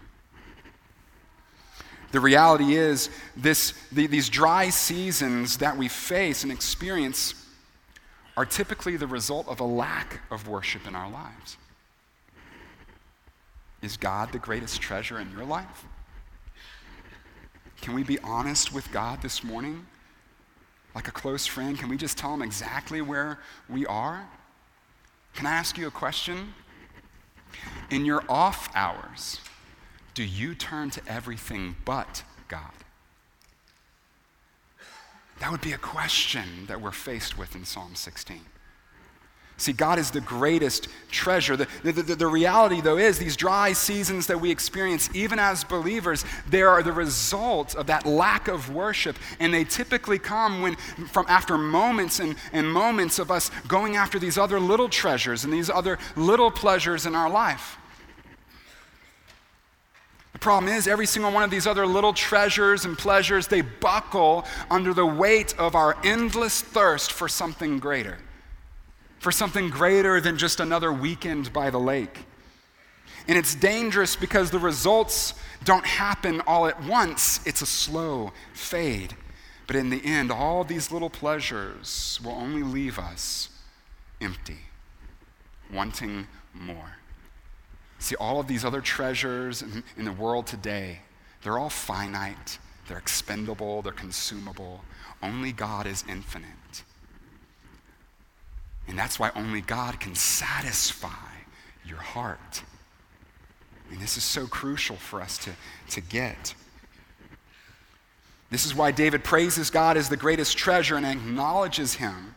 The 2.11 2.19
reality 2.19 2.75
is, 2.75 3.09
this, 3.37 3.71
the, 3.89 4.07
these 4.07 4.27
dry 4.27 4.67
seasons 4.67 5.59
that 5.59 5.77
we 5.77 5.87
face 5.87 6.43
and 6.43 6.51
experience 6.51 7.35
are 8.35 8.45
typically 8.45 8.97
the 8.97 9.07
result 9.07 9.47
of 9.47 9.61
a 9.61 9.63
lack 9.63 10.19
of 10.29 10.49
worship 10.49 10.85
in 10.85 10.93
our 10.93 11.09
lives. 11.09 11.55
Is 13.81 13.95
God 13.95 14.33
the 14.33 14.39
greatest 14.39 14.81
treasure 14.81 15.21
in 15.21 15.31
your 15.31 15.45
life? 15.45 15.85
Can 17.81 17.93
we 17.93 18.03
be 18.03 18.19
honest 18.19 18.73
with 18.73 18.91
God 18.91 19.21
this 19.21 19.43
morning? 19.43 19.85
Like 20.95 21.07
a 21.07 21.11
close 21.11 21.45
friend, 21.45 21.77
can 21.77 21.89
we 21.89 21.97
just 21.97 22.17
tell 22.17 22.33
him 22.33 22.41
exactly 22.41 23.01
where 23.01 23.39
we 23.69 23.85
are? 23.85 24.27
Can 25.35 25.45
I 25.45 25.51
ask 25.51 25.77
you 25.77 25.87
a 25.87 25.91
question? 25.91 26.53
In 27.91 28.03
your 28.03 28.23
off 28.27 28.69
hours, 28.75 29.39
do 30.13 30.23
you 30.23 30.55
turn 30.55 30.89
to 30.91 31.01
everything 31.07 31.75
but 31.85 32.23
God? 32.47 32.71
That 35.39 35.51
would 35.51 35.61
be 35.61 35.73
a 35.73 35.77
question 35.77 36.65
that 36.67 36.81
we're 36.81 36.91
faced 36.91 37.37
with 37.37 37.55
in 37.55 37.63
Psalm 37.63 37.93
16. 37.93 38.41
See, 39.59 39.73
God 39.73 39.97
is 39.97 40.11
the 40.11 40.21
greatest 40.21 40.87
treasure. 41.09 41.57
The, 41.57 41.67
the, 41.83 41.91
the, 41.91 42.15
the, 42.15 42.27
reality, 42.27 42.79
though, 42.79 42.97
is 42.97 43.17
these 43.17 43.35
dry 43.35 43.73
seasons 43.73 44.27
that 44.27 44.39
we 44.39 44.51
experience, 44.51 45.09
even 45.15 45.39
as 45.39 45.63
believers, 45.63 46.23
they 46.47 46.61
are 46.61 46.83
the 46.83 46.91
result 46.91 47.73
of 47.75 47.87
that 47.87 48.05
lack 48.05 48.47
of 48.47 48.71
worship. 48.71 49.17
And 49.39 49.51
they 49.51 49.63
typically 49.63 50.19
come 50.19 50.61
when, 50.61 50.75
from 51.11 51.25
after 51.27 51.57
moments 51.57 52.19
and, 52.19 52.35
and 52.53 52.71
moments 52.71 53.17
of 53.17 53.31
us 53.31 53.49
going 53.67 53.95
after 53.95 54.19
these 54.19 54.37
other 54.37 54.59
little 54.59 54.89
treasures 54.89 55.43
and 55.43 55.51
these 55.51 55.71
other 55.71 55.97
little 56.15 56.51
pleasures 56.51 57.07
in 57.07 57.15
our 57.15 57.29
life. 57.29 57.77
The 60.37 60.39
problem 60.39 60.71
is, 60.71 60.87
every 60.87 61.07
single 61.07 61.31
one 61.31 61.41
of 61.41 61.49
these 61.49 61.65
other 61.65 61.87
little 61.87 62.13
treasures 62.13 62.85
and 62.85 62.95
pleasures, 62.95 63.47
they 63.47 63.61
buckle 63.61 64.45
under 64.69 64.93
the 64.93 65.03
weight 65.03 65.57
of 65.57 65.73
our 65.73 65.97
endless 66.03 66.61
thirst 66.61 67.11
for 67.11 67.27
something 67.27 67.79
greater, 67.79 68.19
for 69.19 69.31
something 69.31 69.69
greater 69.69 70.21
than 70.21 70.37
just 70.37 70.59
another 70.59 70.91
weekend 70.91 71.51
by 71.51 71.69
the 71.69 71.79
lake. 71.79 72.25
And 73.27 73.37
it's 73.37 73.55
dangerous 73.55 74.15
because 74.15 74.51
the 74.51 74.59
results 74.59 75.33
don't 75.63 75.85
happen 75.85 76.41
all 76.47 76.67
at 76.67 76.81
once, 76.83 77.45
it's 77.45 77.61
a 77.61 77.65
slow 77.65 78.31
fade. 78.53 79.15
But 79.65 79.75
in 79.75 79.89
the 79.89 80.03
end, 80.05 80.31
all 80.31 80.63
these 80.63 80.91
little 80.91 81.09
pleasures 81.09 82.19
will 82.23 82.31
only 82.31 82.63
leave 82.63 82.97
us 82.97 83.49
empty, 84.21 84.59
wanting 85.73 86.27
more. 86.53 86.97
See, 87.99 88.15
all 88.15 88.39
of 88.39 88.47
these 88.47 88.63
other 88.63 88.79
treasures 88.79 89.61
in, 89.61 89.83
in 89.97 90.05
the 90.05 90.13
world 90.13 90.47
today, 90.47 90.99
they're 91.43 91.57
all 91.57 91.69
finite, 91.69 92.59
they're 92.87 92.97
expendable, 92.97 93.81
they're 93.81 93.91
consumable. 93.91 94.85
Only 95.21 95.51
God 95.51 95.85
is 95.85 96.05
infinite. 96.07 96.83
And 98.87 98.97
that's 98.97 99.19
why 99.19 99.31
only 99.35 99.61
God 99.61 99.99
can 99.99 100.15
satisfy 100.15 101.09
your 101.85 101.97
heart. 101.97 102.61
And 103.91 103.99
this 103.99 104.17
is 104.17 104.23
so 104.23 104.47
crucial 104.47 104.95
for 104.95 105.21
us 105.21 105.37
to, 105.39 105.51
to 105.91 106.01
get. 106.01 106.53
This 108.49 108.65
is 108.65 108.73
why 108.73 108.91
David 108.91 109.23
praises 109.23 109.69
God 109.69 109.97
as 109.97 110.09
the 110.09 110.17
greatest 110.17 110.57
treasure 110.57 110.95
and 110.95 111.05
acknowledges 111.05 111.95
him 111.95 112.35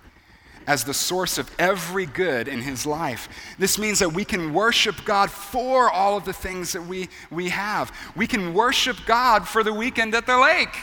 as 0.66 0.84
the 0.84 0.94
source 0.94 1.38
of 1.38 1.50
every 1.58 2.06
good 2.06 2.46
in 2.46 2.60
his 2.60 2.84
life. 2.84 3.28
This 3.58 3.78
means 3.78 3.98
that 4.00 4.12
we 4.12 4.24
can 4.24 4.52
worship 4.52 5.04
God 5.04 5.30
for 5.30 5.90
all 5.90 6.16
of 6.16 6.24
the 6.24 6.32
things 6.32 6.72
that 6.72 6.82
we, 6.82 7.08
we 7.30 7.48
have. 7.48 7.92
We 8.14 8.26
can 8.26 8.54
worship 8.54 8.96
God 9.06 9.48
for 9.48 9.64
the 9.64 9.72
weekend 9.72 10.14
at 10.14 10.26
the 10.26 10.38
lake. 10.38 10.76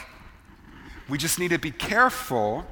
We 1.08 1.16
just 1.16 1.38
need 1.38 1.50
to 1.50 1.58
be 1.58 1.70
careful 1.70 2.66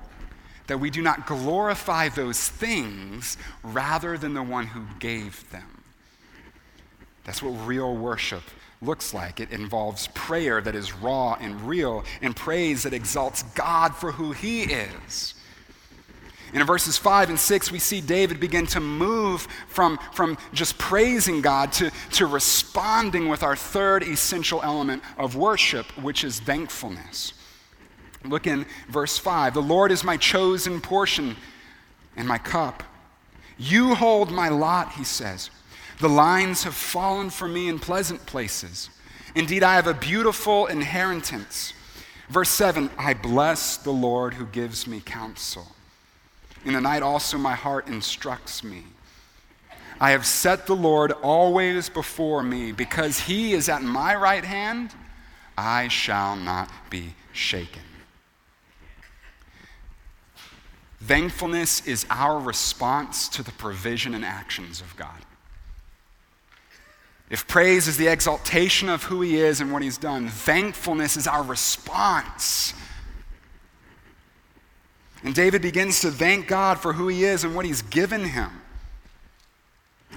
that 0.66 0.79
we 0.79 0.90
do 0.90 1.02
not 1.02 1.26
glorify 1.26 2.09
those 2.09 2.48
things 2.48 3.37
rather 3.62 4.18
than 4.18 4.35
the 4.35 4.42
one 4.42 4.66
who 4.66 4.85
gave 4.98 5.48
them. 5.50 5.83
That's 7.24 7.42
what 7.42 7.50
real 7.66 7.96
worship 7.96 8.42
looks 8.81 9.14
like. 9.14 9.40
It 9.40 9.50
involves 9.50 10.09
prayer 10.09 10.61
that 10.61 10.74
is 10.74 10.92
raw 10.92 11.35
and 11.40 11.62
real, 11.62 12.05
and 12.22 12.37
praise 12.37 12.83
that 12.85 12.92
exalts 12.92 13.42
God 13.55 13.94
for 13.94 14.12
who 14.12 14.33
He 14.33 14.62
is. 14.62 15.35
And 16.52 16.61
in 16.61 16.66
verses 16.66 16.96
5 16.96 17.31
and 17.31 17.38
6, 17.38 17.72
we 17.72 17.79
see 17.79 18.00
David 18.00 18.38
begin 18.38 18.66
to 18.68 18.81
move 18.81 19.48
from, 19.68 19.98
from 20.12 20.38
just 20.52 20.79
praising 20.79 21.42
God 21.42 21.72
to, 21.72 21.90
to 22.12 22.26
responding 22.26 23.29
with 23.29 23.42
our 23.42 23.57
third 23.57 24.05
essential 24.05 24.62
element 24.62 25.02
of 25.18 25.37
worship, 25.37 25.87
which 26.00 26.22
is 26.22 26.38
thankfulness. 26.38 27.33
Look 28.28 28.46
in 28.46 28.66
verse 28.88 29.18
5 29.18 29.54
The 29.54 29.62
Lord 29.62 29.92
is 29.92 30.04
my 30.04 30.16
chosen 30.16 30.80
portion 30.80 31.36
and 32.16 32.26
my 32.26 32.38
cup. 32.38 32.82
You 33.58 33.94
hold 33.94 34.30
my 34.30 34.48
lot, 34.48 34.92
he 34.92 35.04
says. 35.04 35.50
The 35.98 36.08
lines 36.08 36.64
have 36.64 36.74
fallen 36.74 37.30
for 37.30 37.48
me 37.48 37.68
in 37.68 37.78
pleasant 37.78 38.26
places. 38.26 38.90
Indeed, 39.34 39.62
I 39.62 39.74
have 39.74 39.86
a 39.86 39.94
beautiful 39.94 40.66
inheritance. 40.66 41.72
Verse 42.28 42.50
7 42.50 42.90
I 42.98 43.14
bless 43.14 43.76
the 43.76 43.92
Lord 43.92 44.34
who 44.34 44.46
gives 44.46 44.86
me 44.86 45.00
counsel. 45.00 45.66
In 46.64 46.72
the 46.74 46.80
night 46.80 47.02
also 47.02 47.38
my 47.38 47.54
heart 47.54 47.86
instructs 47.86 48.64
me. 48.64 48.84
I 50.00 50.10
have 50.10 50.26
set 50.26 50.66
the 50.66 50.76
Lord 50.76 51.12
always 51.12 51.88
before 51.88 52.42
me. 52.42 52.72
Because 52.72 53.20
he 53.20 53.52
is 53.52 53.68
at 53.68 53.82
my 53.82 54.14
right 54.14 54.44
hand, 54.44 54.94
I 55.56 55.88
shall 55.88 56.36
not 56.36 56.70
be 56.90 57.14
shaken. 57.32 57.82
Thankfulness 61.07 61.87
is 61.87 62.07
our 62.11 62.38
response 62.38 63.29
to 63.31 63.42
the 63.42 63.53
provision 63.53 64.14
and 64.14 64.25
actions 64.25 64.81
of 64.81 64.97
God. 64.97 65.23
If 67.29 67.47
praise 67.49 67.88
is 67.88 67.97
the 67.97 68.07
exaltation 68.07 68.88
of 68.88 69.05
who 69.05 69.21
he 69.21 69.37
is 69.37 69.61
and 69.61 69.73
what 69.73 69.83
he's 69.83 69.99
done, 69.99 70.29
thankfulness 70.29 71.16
is 71.16 71.27
our 71.27 71.42
response 71.42 72.75
and 75.27 75.35
David 75.35 75.61
begins 75.61 76.01
to 76.03 76.12
thank 76.12 76.47
God 76.47 76.79
for 76.79 76.92
who 76.92 77.09
he 77.09 77.25
is 77.25 77.42
and 77.42 77.57
what 77.57 77.64
he's 77.64 77.83
given 77.83 78.25
him. 78.25 78.49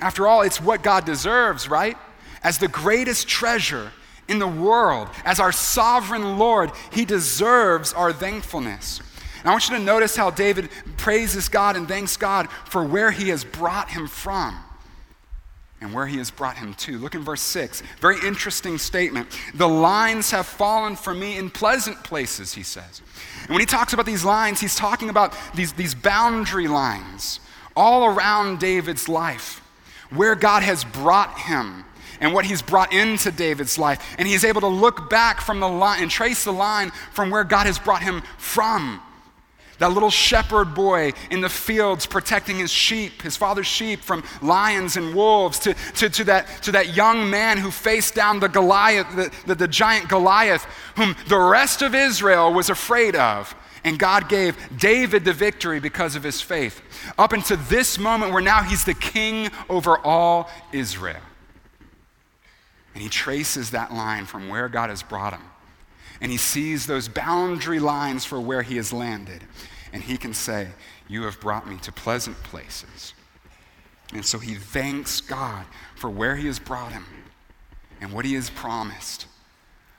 After 0.02 0.28
all, 0.28 0.43
it's 0.43 0.62
what 0.62 0.84
God 0.84 1.04
deserves, 1.04 1.67
right? 1.67 1.97
As 2.43 2.60
the 2.60 2.67
greatest 2.67 3.28
treasure 3.28 3.91
in 4.28 4.38
the 4.38 4.47
world, 4.47 5.10
as 5.25 5.39
our 5.39 5.52
sovereign 5.52 6.38
Lord, 6.38 6.71
he 6.91 7.06
deserves 7.06 7.91
our 7.91 8.13
thankfulness. 8.13 9.02
And 9.39 9.47
I 9.47 9.52
want 9.52 9.69
you 9.69 9.78
to 9.78 9.84
notice 9.84 10.15
how 10.15 10.32
David 10.32 10.69
praises 10.97 11.49
God 11.49 11.75
and 11.75 11.88
thanks 11.88 12.17
God 12.17 12.49
for 12.65 12.84
where 12.84 13.12
he 13.12 13.30
has 13.30 13.43
brought 13.43 13.89
him 13.89 14.08
from 14.08 14.56
and 15.82 15.93
where 15.93 16.08
he 16.08 16.17
has 16.17 16.30
brought 16.30 16.58
him 16.58 16.73
to. 16.73 16.97
Look 16.97 17.15
in 17.15 17.23
verse 17.23 17.41
6. 17.41 17.82
Very 18.02 18.17
interesting 18.25 18.78
statement. 18.78 19.30
The 19.54 19.67
lines 19.67 20.32
have 20.32 20.45
fallen 20.45 20.95
for 20.95 21.13
me 21.13 21.38
in 21.38 21.49
pleasant 21.49 22.04
places, 22.04 22.54
he 22.54 22.63
says. 22.63 23.02
And 23.43 23.49
when 23.49 23.62
he 23.62 23.65
talks 23.65 23.93
about 23.93 24.06
these 24.06 24.25
lines, 24.25 24.60
he's 24.60 24.75
talking 24.75 25.10
about 25.10 25.34
these, 25.56 25.71
these 25.73 25.95
boundary 25.95 26.67
lines 26.67 27.39
all 27.75 28.06
around 28.06 28.60
David's 28.60 29.08
life, 29.08 29.63
where 30.10 30.36
God 30.36 30.63
has 30.63 30.84
brought 30.84 31.39
him 31.39 31.86
and 32.19 32.34
what 32.34 32.43
he's 32.43 32.62
brought 32.62 32.91
into 32.91 33.32
David's 33.32 33.78
life. 33.78 34.15
And 34.17 34.28
he's 34.28 34.43
able 34.43 34.62
to 34.62 34.67
look 34.67 35.10
back 35.10 35.39
from 35.39 35.62
the 35.62 35.69
line 35.69 36.02
and 36.02 36.12
trace 36.12 36.43
the 36.43 36.52
line 36.52 36.91
from 37.13 37.30
where 37.30 37.45
God 37.45 37.67
has 37.67 37.80
brought 37.80 38.04
him 38.04 38.21
from. 38.38 39.02
That 39.79 39.93
little 39.93 40.09
shepherd 40.09 40.75
boy 40.75 41.13
in 41.31 41.39
the 41.39 41.49
fields 41.49 42.05
protecting 42.05 42.57
his 42.57 42.71
sheep, 42.71 43.21
his 43.21 43.37
father's 43.37 43.65
sheep, 43.65 44.01
from 44.01 44.23
lions 44.41 44.97
and 44.97 45.15
wolves, 45.15 45.57
to, 45.59 45.73
to, 45.95 46.09
to, 46.09 46.23
that, 46.25 46.63
to 46.63 46.73
that 46.73 46.95
young 46.95 47.29
man 47.29 47.57
who 47.57 47.71
faced 47.71 48.13
down 48.13 48.41
the 48.41 48.49
Goliath, 48.49 49.07
the, 49.15 49.31
the, 49.47 49.55
the 49.55 49.67
giant 49.67 50.09
Goliath, 50.09 50.65
whom 50.95 51.15
the 51.27 51.39
rest 51.39 51.81
of 51.81 51.95
Israel 51.95 52.53
was 52.53 52.69
afraid 52.69 53.15
of. 53.15 53.55
And 53.85 53.97
God 53.97 54.27
gave 54.27 54.57
David 54.77 55.23
the 55.23 55.31
victory 55.31 55.79
because 55.79 56.17
of 56.17 56.23
his 56.23 56.41
faith. 56.41 56.81
Up 57.17 57.31
until 57.31 57.55
this 57.69 57.97
moment, 57.97 58.33
where 58.33 58.41
now 58.41 58.61
he's 58.61 58.83
the 58.83 58.93
king 58.93 59.49
over 59.69 59.97
all 59.97 60.49
Israel. 60.73 61.21
And 62.93 63.01
he 63.01 63.07
traces 63.07 63.71
that 63.71 63.93
line 63.93 64.25
from 64.25 64.49
where 64.49 64.67
God 64.67 64.89
has 64.89 65.01
brought 65.01 65.31
him 65.31 65.48
and 66.21 66.32
he 66.32 66.38
sees 66.38 66.86
those 66.86 67.08
boundary 67.08 67.79
lines 67.79 68.25
for 68.25 68.39
where 68.39 68.62
he 68.62 68.75
has 68.77 68.91
landed. 68.91 69.43
And 69.93 70.03
he 70.03 70.17
can 70.17 70.34
say, 70.34 70.67
You 71.08 71.23
have 71.23 71.39
brought 71.39 71.67
me 71.67 71.77
to 71.77 71.91
pleasant 71.91 72.38
places. 72.43 73.13
And 74.13 74.25
so 74.25 74.39
he 74.39 74.55
thanks 74.55 75.21
God 75.21 75.65
for 75.95 76.10
where 76.10 76.36
he 76.36 76.47
has 76.47 76.60
brought 76.60 76.91
him 76.91 77.05
and 78.01 78.12
what 78.12 78.25
he 78.25 78.34
has 78.34 78.49
promised. 78.49 79.27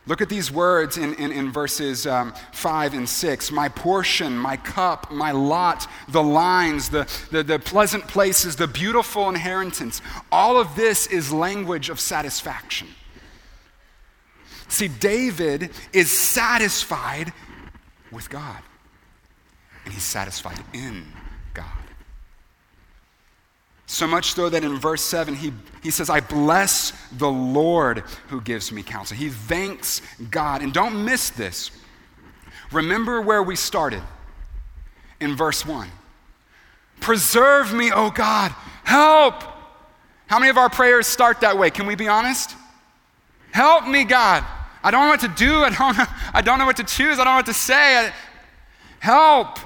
Look 0.07 0.21
at 0.21 0.29
these 0.29 0.51
words 0.51 0.97
in, 0.97 1.15
in, 1.15 1.31
in 1.31 1.53
verses 1.53 2.07
um, 2.07 2.35
5 2.53 2.95
and 2.95 3.09
6 3.09 3.53
my 3.53 3.69
portion, 3.69 4.37
my 4.37 4.57
cup, 4.57 5.11
my 5.11 5.31
lot, 5.31 5.87
the 6.09 6.23
lines, 6.23 6.89
the, 6.89 7.07
the, 7.31 7.43
the 7.43 7.59
pleasant 7.59 8.09
places, 8.09 8.57
the 8.57 8.67
beautiful 8.67 9.29
inheritance. 9.29 10.01
All 10.33 10.59
of 10.59 10.75
this 10.75 11.07
is 11.07 11.33
language 11.33 11.91
of 11.91 12.01
satisfaction. 12.01 12.89
See, 14.71 14.89
David 14.89 15.71
is 15.93 16.17
satisfied 16.17 17.33
with 18.11 18.31
God, 18.31 18.63
and 19.85 19.93
he's 19.93 20.05
satisfied 20.05 20.59
in 20.73 21.05
God. 21.53 21.67
So 23.87 24.07
much 24.07 24.35
so 24.35 24.49
that 24.49 24.63
in 24.63 24.79
verse 24.79 25.03
7, 25.03 25.35
he, 25.35 25.53
he 25.83 25.91
says, 25.91 26.09
I 26.09 26.21
bless 26.21 26.93
the 27.11 27.29
Lord 27.29 28.05
who 28.29 28.41
gives 28.41 28.71
me 28.71 28.85
counsel. 28.85 29.17
He 29.17 29.29
thanks 29.29 30.01
God. 30.31 30.63
And 30.63 30.73
don't 30.73 31.05
miss 31.05 31.31
this. 31.31 31.73
Remember 32.71 33.21
where 33.21 33.43
we 33.43 33.57
started 33.57 34.03
in 35.19 35.35
verse 35.35 35.67
1. 35.67 35.89
Preserve 37.01 37.75
me, 37.75 37.91
O 37.91 38.11
God. 38.11 38.55
Help. 38.85 39.43
How 40.29 40.39
many 40.39 40.51
of 40.51 40.57
our 40.57 40.71
prayers 40.71 41.09
start 41.09 41.41
that 41.41 41.59
way? 41.59 41.71
Can 41.71 41.87
we 41.87 41.97
be 41.97 42.07
honest? 42.07 42.55
Help 43.51 43.89
me, 43.89 44.05
God. 44.05 44.45
I 44.83 44.91
don't 44.91 45.05
know 45.05 45.11
what 45.11 45.21
to 45.21 45.29
do. 45.29 45.63
I 45.63 45.71
don't 45.71 45.97
know, 45.97 46.05
I 46.35 46.43
don't 46.43 46.59
know 46.59 46.67
what 46.67 46.77
to 46.77 46.85
choose. 46.85 47.19
I 47.19 47.25
don't 47.25 47.33
know 47.33 47.37
what 47.37 47.47
to 47.47 47.55
say. 47.55 48.13
Help. 48.99 49.59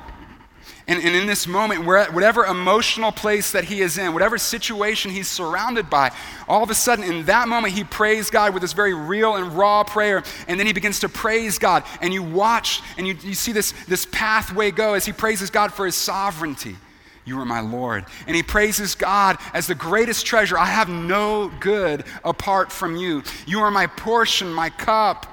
And, 0.87 1.03
and 1.03 1.17
in 1.17 1.27
this 1.27 1.47
moment, 1.47 1.87
whatever 1.87 2.45
emotional 2.45 3.11
place 3.11 3.53
that 3.53 3.65
he 3.65 3.81
is 3.81 3.97
in, 3.97 4.13
whatever 4.13 4.37
situation 4.37 5.11
he's 5.11 5.29
surrounded 5.29 5.89
by, 5.89 6.13
all 6.47 6.63
of 6.63 6.69
a 6.69 6.75
sudden, 6.75 7.05
in 7.05 7.25
that 7.25 7.49
moment, 7.49 7.73
he 7.73 7.85
prays 7.85 8.29
God 8.29 8.53
with 8.53 8.61
this 8.61 8.75
very 8.75 8.93
real 8.93 9.37
and 9.37 9.55
raw 9.55 9.83
prayer. 9.83 10.23
And 10.47 10.61
then 10.61 10.67
he 10.67 10.75
begins 10.75 11.01
to 11.01 11.09
praise 11.09 11.59
God. 11.59 11.85
And 12.03 12.13
you 12.13 12.23
watch 12.23 12.83
and 12.99 13.07
you, 13.07 13.17
you 13.23 13.35
see 13.35 13.53
this, 13.53 13.73
this 13.87 14.07
pathway 14.13 14.73
go 14.73 14.93
as 14.93 15.07
he 15.07 15.13
praises 15.13 15.49
God 15.49 15.73
for 15.73 15.87
his 15.87 15.95
sovereignty. 15.95 16.77
You 17.25 17.41
are 17.41 17.45
my 17.45 17.61
Lord. 17.61 18.05
And 18.27 18.37
he 18.37 18.43
praises 18.43 18.95
God 18.95 19.39
as 19.55 19.67
the 19.67 19.75
greatest 19.75 20.27
treasure. 20.27 20.59
I 20.59 20.67
have 20.67 20.89
no 20.89 21.51
good 21.61 22.05
apart 22.23 22.71
from 22.71 22.97
you. 22.97 23.23
You 23.47 23.61
are 23.61 23.71
my 23.71 23.87
portion, 23.87 24.53
my 24.53 24.71
cup. 24.71 25.27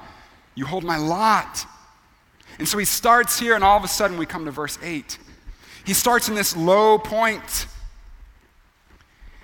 You 0.54 0.64
hold 0.64 0.84
my 0.84 0.96
lot. 0.96 1.66
And 2.58 2.68
so 2.68 2.78
he 2.78 2.84
starts 2.84 3.38
here, 3.38 3.54
and 3.54 3.64
all 3.64 3.76
of 3.76 3.84
a 3.84 3.88
sudden 3.88 4.16
we 4.16 4.26
come 4.26 4.44
to 4.46 4.50
verse 4.50 4.78
8. 4.82 5.18
He 5.84 5.94
starts 5.94 6.28
in 6.28 6.34
this 6.34 6.56
low 6.56 6.98
point. 6.98 7.66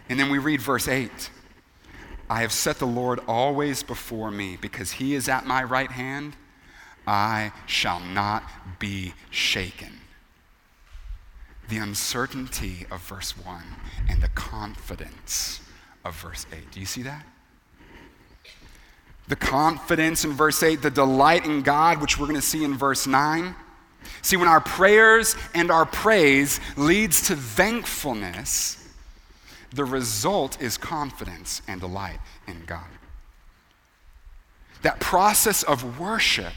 And 0.08 0.18
then 0.18 0.30
we 0.30 0.38
read 0.38 0.60
verse 0.60 0.88
8 0.88 1.10
I 2.30 2.42
have 2.42 2.52
set 2.52 2.78
the 2.78 2.86
Lord 2.86 3.20
always 3.26 3.82
before 3.82 4.30
me, 4.30 4.58
because 4.60 4.92
he 4.92 5.14
is 5.14 5.28
at 5.28 5.46
my 5.46 5.62
right 5.62 5.90
hand. 5.90 6.36
I 7.06 7.52
shall 7.66 8.00
not 8.00 8.42
be 8.78 9.14
shaken. 9.30 9.98
The 11.68 11.78
uncertainty 11.78 12.86
of 12.90 13.02
verse 13.02 13.36
1 13.36 13.62
and 14.08 14.22
the 14.22 14.28
confidence 14.28 15.60
of 16.04 16.14
verse 16.20 16.46
8. 16.52 16.70
Do 16.70 16.80
you 16.80 16.86
see 16.86 17.02
that? 17.02 17.24
The 19.28 19.36
confidence 19.36 20.24
in 20.24 20.32
verse 20.32 20.62
8, 20.62 20.80
the 20.80 20.90
delight 20.90 21.44
in 21.44 21.60
God, 21.60 22.00
which 22.00 22.18
we're 22.18 22.26
going 22.26 22.40
to 22.40 22.46
see 22.46 22.64
in 22.64 22.76
verse 22.76 23.06
9 23.06 23.54
See, 24.22 24.36
when 24.36 24.48
our 24.48 24.60
prayers 24.60 25.36
and 25.54 25.70
our 25.70 25.86
praise 25.86 26.60
leads 26.76 27.28
to 27.28 27.36
thankfulness, 27.36 28.76
the 29.70 29.84
result 29.84 30.60
is 30.60 30.78
confidence 30.78 31.62
and 31.68 31.80
delight 31.80 32.20
in 32.46 32.64
God. 32.66 32.86
That 34.82 35.00
process 35.00 35.62
of 35.62 35.98
worship 35.98 36.54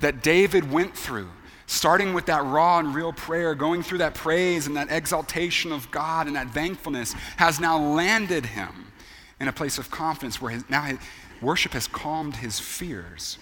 that 0.00 0.22
David 0.22 0.70
went 0.70 0.96
through, 0.96 1.28
starting 1.70 2.12
with 2.12 2.26
that 2.26 2.44
raw 2.46 2.80
and 2.80 2.96
real 2.96 3.12
prayer, 3.12 3.54
going 3.54 3.80
through 3.80 3.98
that 3.98 4.12
praise 4.12 4.66
and 4.66 4.76
that 4.76 4.90
exaltation 4.90 5.70
of 5.70 5.88
God 5.92 6.26
and 6.26 6.34
that 6.34 6.50
thankfulness, 6.50 7.12
has 7.36 7.60
now 7.60 7.78
landed 7.78 8.44
him 8.44 8.90
in 9.38 9.46
a 9.46 9.52
place 9.52 9.78
of 9.78 9.88
confidence 9.88 10.42
where 10.42 10.50
his, 10.50 10.68
now 10.68 10.82
his, 10.82 10.98
worship 11.40 11.70
has 11.72 11.86
calmed 11.86 12.34
his 12.34 12.58
fears. 12.58 13.38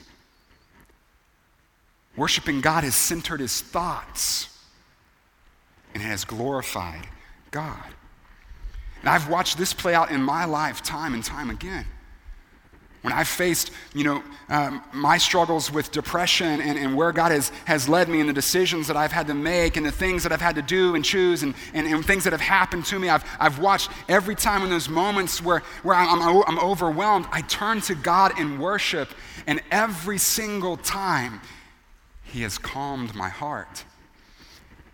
Worshiping 2.17 2.61
God 2.61 2.85
has 2.85 2.95
centered 2.95 3.41
his 3.41 3.63
thoughts 3.63 4.55
and 5.95 6.03
has 6.03 6.27
glorified 6.27 7.09
God. 7.51 7.95
And 9.01 9.09
I've 9.09 9.31
watched 9.31 9.57
this 9.57 9.73
play 9.73 9.95
out 9.95 10.11
in 10.11 10.21
my 10.23 10.45
life 10.45 10.83
time 10.83 11.15
and 11.15 11.25
time 11.25 11.49
again. 11.49 11.87
When 13.03 13.13
I've 13.13 13.29
faced, 13.29 13.71
you 13.95 14.03
know, 14.03 14.23
um, 14.49 14.83
my 14.93 15.19
struggles 15.19 15.71
with 15.71 15.93
depression 15.93 16.61
and, 16.61 16.77
and 16.77 16.97
where 16.97 17.13
God 17.13 17.31
has, 17.31 17.51
has 17.65 17.89
led 17.89 18.09
me 18.09 18.21
and 18.21 18.29
the 18.29 18.33
decisions 18.33 18.89
that 18.89 18.97
I've 18.97 19.13
had 19.13 19.29
to 19.29 19.35
make 19.35 19.77
and 19.77 19.87
the 19.87 19.93
things 19.93 20.25
that 20.25 20.33
I've 20.33 20.41
had 20.41 20.57
to 20.57 20.63
do 20.63 20.97
and 20.97 21.05
choose 21.05 21.45
and, 21.45 21.55
and, 21.75 21.87
and 21.87 22.05
things 22.05 22.25
that 22.25 22.33
have 22.33 22.41
happened 22.41 22.85
to 22.87 22.99
me, 22.99 23.09
I've, 23.09 23.25
I've 23.39 23.61
watched 23.61 23.91
every 24.09 24.35
time 24.35 24.63
in 24.63 24.71
those 24.71 24.89
moments 24.89 25.41
where, 25.41 25.61
where 25.85 25.95
I'm, 25.95 26.21
I'm, 26.21 26.43
I'm 26.47 26.59
overwhelmed, 26.59 27.27
I 27.31 27.43
turn 27.43 27.81
to 27.83 27.95
God 27.95 28.39
in 28.39 28.59
worship. 28.59 29.11
And 29.47 29.61
every 29.71 30.19
single 30.19 30.77
time, 30.77 31.41
he 32.25 32.43
has 32.43 32.59
calmed 32.59 33.15
my 33.15 33.29
heart 33.29 33.85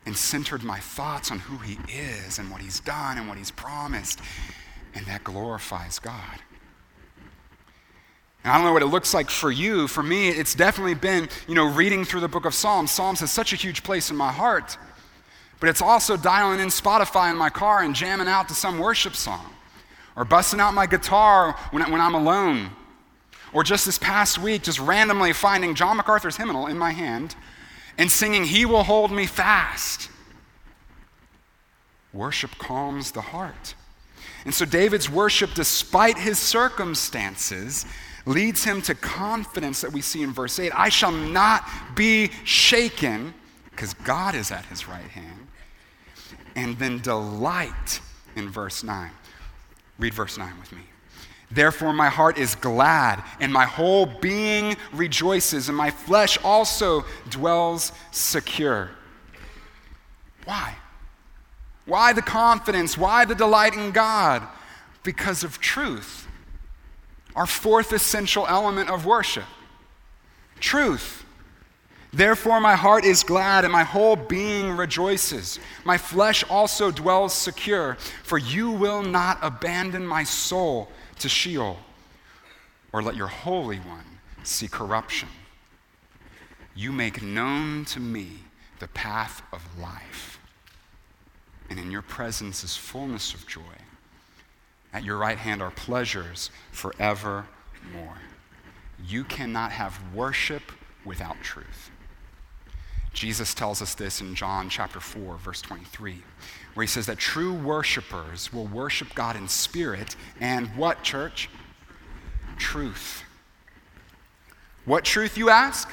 and 0.07 0.17
centered 0.17 0.63
my 0.63 0.79
thoughts 0.79 1.31
on 1.31 1.39
who 1.39 1.59
He 1.59 1.79
is 1.93 2.39
and 2.39 2.51
what 2.51 2.61
He's 2.61 2.81
done 2.81 3.19
and 3.19 3.29
what 3.29 3.39
He's 3.39 3.51
promised. 3.51 4.21
And 4.95 5.05
that 5.07 5.25
glorifies 5.25 5.99
God. 5.99 6.41
And 8.45 8.53
I 8.53 8.57
don't 8.57 8.65
know 8.67 8.73
what 8.73 8.83
it 8.83 8.87
looks 8.87 9.15
like 9.15 9.31
for 9.31 9.51
you. 9.51 9.89
For 9.89 10.03
me, 10.03 10.29
it's 10.29 10.55
definitely 10.55 10.95
been, 10.95 11.29
you 11.49 11.55
know, 11.55 11.67
reading 11.67 12.05
through 12.05 12.21
the 12.21 12.29
book 12.29 12.45
of 12.45 12.55
Psalms. 12.55 12.91
Psalms 12.91 13.21
has 13.21 13.33
such 13.33 13.53
a 13.53 13.57
huge 13.57 13.83
place 13.83 14.11
in 14.11 14.17
my 14.17 14.31
heart. 14.31 14.77
But 15.61 15.71
it's 15.71 15.81
also 15.81 16.17
dialing 16.17 16.61
in 16.61 16.69
Spotify 16.69 17.31
in 17.31 17.37
my 17.37 17.49
car 17.49 17.83
and 17.83 17.95
jamming 17.95 18.29
out 18.29 18.49
to 18.49 18.55
some 18.55 18.79
worship 18.79 19.17
song. 19.17 19.51
Or 20.15 20.25
busting 20.25 20.61
out 20.61 20.75
my 20.75 20.87
guitar 20.87 21.57
when, 21.73 21.91
when 21.91 22.01
I'm 22.01 22.15
alone 22.15 22.71
or 23.55 23.63
just 23.63 23.87
this 23.87 23.99
past 23.99 24.39
week, 24.39 24.65
just 24.65 24.81
randomly 24.81 25.33
finding 25.33 25.75
John 25.77 25.97
MacArthur's 25.97 26.37
hymnal 26.37 26.67
in 26.67 26.77
my 26.77 26.91
hand 26.91 27.37
and 27.97 28.11
singing, 28.11 28.45
He 28.45 28.67
will 28.67 28.83
hold 28.83 29.13
me 29.13 29.27
fast. 29.27 30.11
Worship 32.13 32.59
calms 32.59 33.13
the 33.13 33.21
heart. 33.21 33.75
And 34.45 34.53
so 34.53 34.65
David's 34.65 35.09
worship, 35.09 35.55
despite 35.55 36.19
his 36.19 36.39
circumstances, 36.39 37.87
leads 38.27 38.65
him 38.65 38.81
to 38.83 38.95
confidence 38.95 39.81
that 39.81 39.93
we 39.93 40.01
see 40.01 40.23
in 40.23 40.33
verse 40.33 40.59
8 40.59 40.73
I 40.75 40.89
shall 40.89 41.13
not 41.13 41.69
be 41.95 42.31
shaken, 42.45 43.35
because 43.71 43.95
God 43.95 44.35
is 44.35 44.51
at 44.51 44.65
his 44.67 44.89
right 44.89 45.09
hand. 45.11 45.49
And 46.57 46.79
then 46.79 47.01
delight 47.01 48.01
in 48.37 48.49
verse 48.49 48.85
9. 48.85 49.11
Read 49.99 50.15
verse 50.15 50.39
9 50.39 50.53
with 50.61 50.73
me. 50.73 50.83
Therefore, 51.51 51.93
my 51.93 52.09
heart 52.09 52.39
is 52.39 52.55
glad, 52.55 53.23
and 53.41 53.53
my 53.53 53.65
whole 53.65 54.07
being 54.07 54.77
rejoices, 54.93 55.69
and 55.69 55.77
my 55.77 55.91
flesh 55.91 56.39
also 56.43 57.05
dwells 57.31 57.93
secure. 58.11 58.91
Why? 60.45 60.75
Why 61.87 62.13
the 62.13 62.23
confidence? 62.23 62.97
Why 62.97 63.25
the 63.25 63.35
delight 63.35 63.75
in 63.75 63.93
God? 63.93 64.47
Because 65.03 65.45
of 65.45 65.61
truth. 65.61 66.24
Our 67.35 67.47
fourth 67.47 67.93
essential 67.93 68.47
element 68.47 68.91
of 68.91 69.07
worship 69.07 69.45
truth. 70.61 71.25
Therefore, 72.13 72.61
my 72.61 72.77
heart 72.77 73.05
is 73.05 73.25
glad 73.25 73.65
and 73.65 73.73
my 73.73 73.83
whole 73.83 74.15
being 74.15 74.71
rejoices. 74.71 75.59
My 75.85 75.99
flesh 75.99 76.45
also 76.49 76.91
dwells 76.91 77.35
secure, 77.35 77.97
for 78.23 78.39
you 78.39 78.71
will 78.71 79.03
not 79.03 79.39
abandon 79.43 80.07
my 80.07 80.23
soul 80.23 80.89
to 81.19 81.29
Sheol, 81.29 81.77
or 82.93 83.03
let 83.03 83.17
your 83.17 83.27
Holy 83.27 83.79
One 83.79 84.05
see 84.45 84.69
corruption. 84.69 85.29
You 86.77 86.93
make 86.93 87.21
known 87.21 87.85
to 87.87 88.01
me 88.01 88.45
the 88.79 88.89
path 88.89 89.43
of 89.53 89.63
life, 89.79 90.39
and 91.69 91.81
in 91.81 91.91
your 91.91 92.03
presence 92.03 92.63
is 92.63 92.77
fullness 92.77 93.35
of 93.35 93.47
joy. 93.47 93.61
At 94.95 95.05
your 95.05 95.19
right 95.19 95.37
hand 95.37 95.61
are 95.61 95.71
pleasures 95.71 96.51
forevermore. 96.71 97.45
You 99.07 99.25
cannot 99.25 99.73
have 99.73 100.01
worship 100.15 100.63
without 101.05 101.37
truth. 101.43 101.91
Jesus 103.13 103.53
tells 103.53 103.83
us 103.83 103.95
this 103.95 104.21
in 104.21 104.35
John 104.35 104.71
chapter 104.71 105.01
4, 105.01 105.37
verse 105.37 105.61
23 105.61 106.23
where 106.75 106.83
he 106.83 106.89
says 106.89 107.07
that 107.07 107.19
true 107.19 107.55
worshipers 107.55 108.53
will 108.53 108.67
worship 108.67 109.15
God 109.15 109.37
in 109.37 109.49
spirit 109.49 110.17
and 110.41 110.67
what, 110.77 111.03
church? 111.03 111.49
Truth. 112.59 113.23
What 114.85 115.05
truth, 115.05 115.39
you 115.39 115.51
ask? 115.51 115.89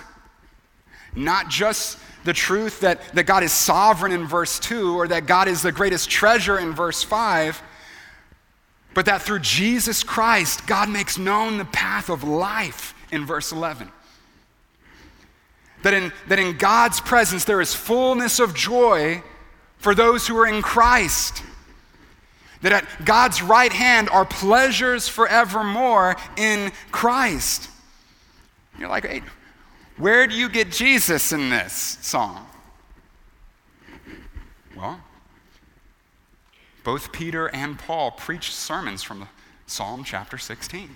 Not 1.15 1.49
just 1.49 1.97
the 2.23 2.33
truth 2.33 2.81
that, 2.81 3.13
that 3.13 3.25
God 3.25 3.43
is 3.43 3.51
sovereign 3.51 4.11
in 4.11 4.25
verse 4.25 4.59
2 4.59 4.95
or 4.95 5.07
that 5.07 5.27
God 5.27 5.47
is 5.47 5.61
the 5.61 5.71
greatest 5.71 6.09
treasure 6.09 6.57
in 6.57 6.73
verse 6.73 7.03
5, 7.03 7.61
but 8.93 9.05
that 9.05 9.21
through 9.21 9.39
Jesus 9.39 10.03
Christ, 10.03 10.67
God 10.67 10.89
makes 10.89 11.17
known 11.17 11.57
the 11.57 11.65
path 11.65 12.09
of 12.09 12.23
life 12.23 12.93
in 13.11 13.25
verse 13.25 13.51
11. 13.51 13.89
That 15.83 15.93
in, 15.93 16.11
that 16.27 16.39
in 16.39 16.57
God's 16.57 17.01
presence 17.01 17.45
there 17.45 17.61
is 17.61 17.73
fullness 17.73 18.39
of 18.39 18.53
joy 18.53 19.23
for 19.77 19.95
those 19.95 20.27
who 20.27 20.37
are 20.37 20.47
in 20.47 20.61
Christ. 20.61 21.41
That 22.61 22.71
at 22.71 23.05
God's 23.05 23.41
right 23.41 23.73
hand 23.73 24.09
are 24.09 24.25
pleasures 24.25 25.07
forevermore 25.07 26.15
in 26.37 26.71
Christ. 26.91 27.69
You're 28.77 28.89
like, 28.89 29.05
hey, 29.05 29.23
where 29.97 30.27
do 30.27 30.35
you 30.35 30.49
get 30.49 30.71
Jesus 30.71 31.31
in 31.31 31.49
this 31.49 31.97
song? 32.01 32.47
Well, 34.75 34.99
both 36.83 37.11
Peter 37.11 37.47
and 37.47 37.77
Paul 37.77 38.11
preached 38.11 38.53
sermons 38.53 39.03
from 39.03 39.27
Psalm 39.67 40.03
chapter 40.03 40.37
16. 40.37 40.89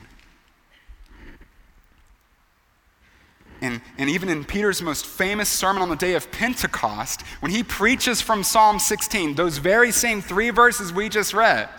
And, 3.62 3.82
and 3.98 4.10
even 4.10 4.30
in 4.30 4.43
Peter's 4.43 4.82
most 4.82 5.06
famous 5.06 5.48
sermon 5.48 5.82
on 5.82 5.89
the 5.89 5.95
day 5.95 6.13
of 6.13 6.32
Pentecost, 6.32 7.21
when 7.39 7.52
he 7.52 7.63
preaches 7.63 8.21
from 8.21 8.43
Psalm 8.43 8.80
16, 8.80 9.36
those 9.36 9.58
very 9.58 9.91
same 9.91 10.21
three 10.21 10.50
verses 10.50 10.91
we 10.91 11.10
just 11.10 11.34
read, 11.34 11.69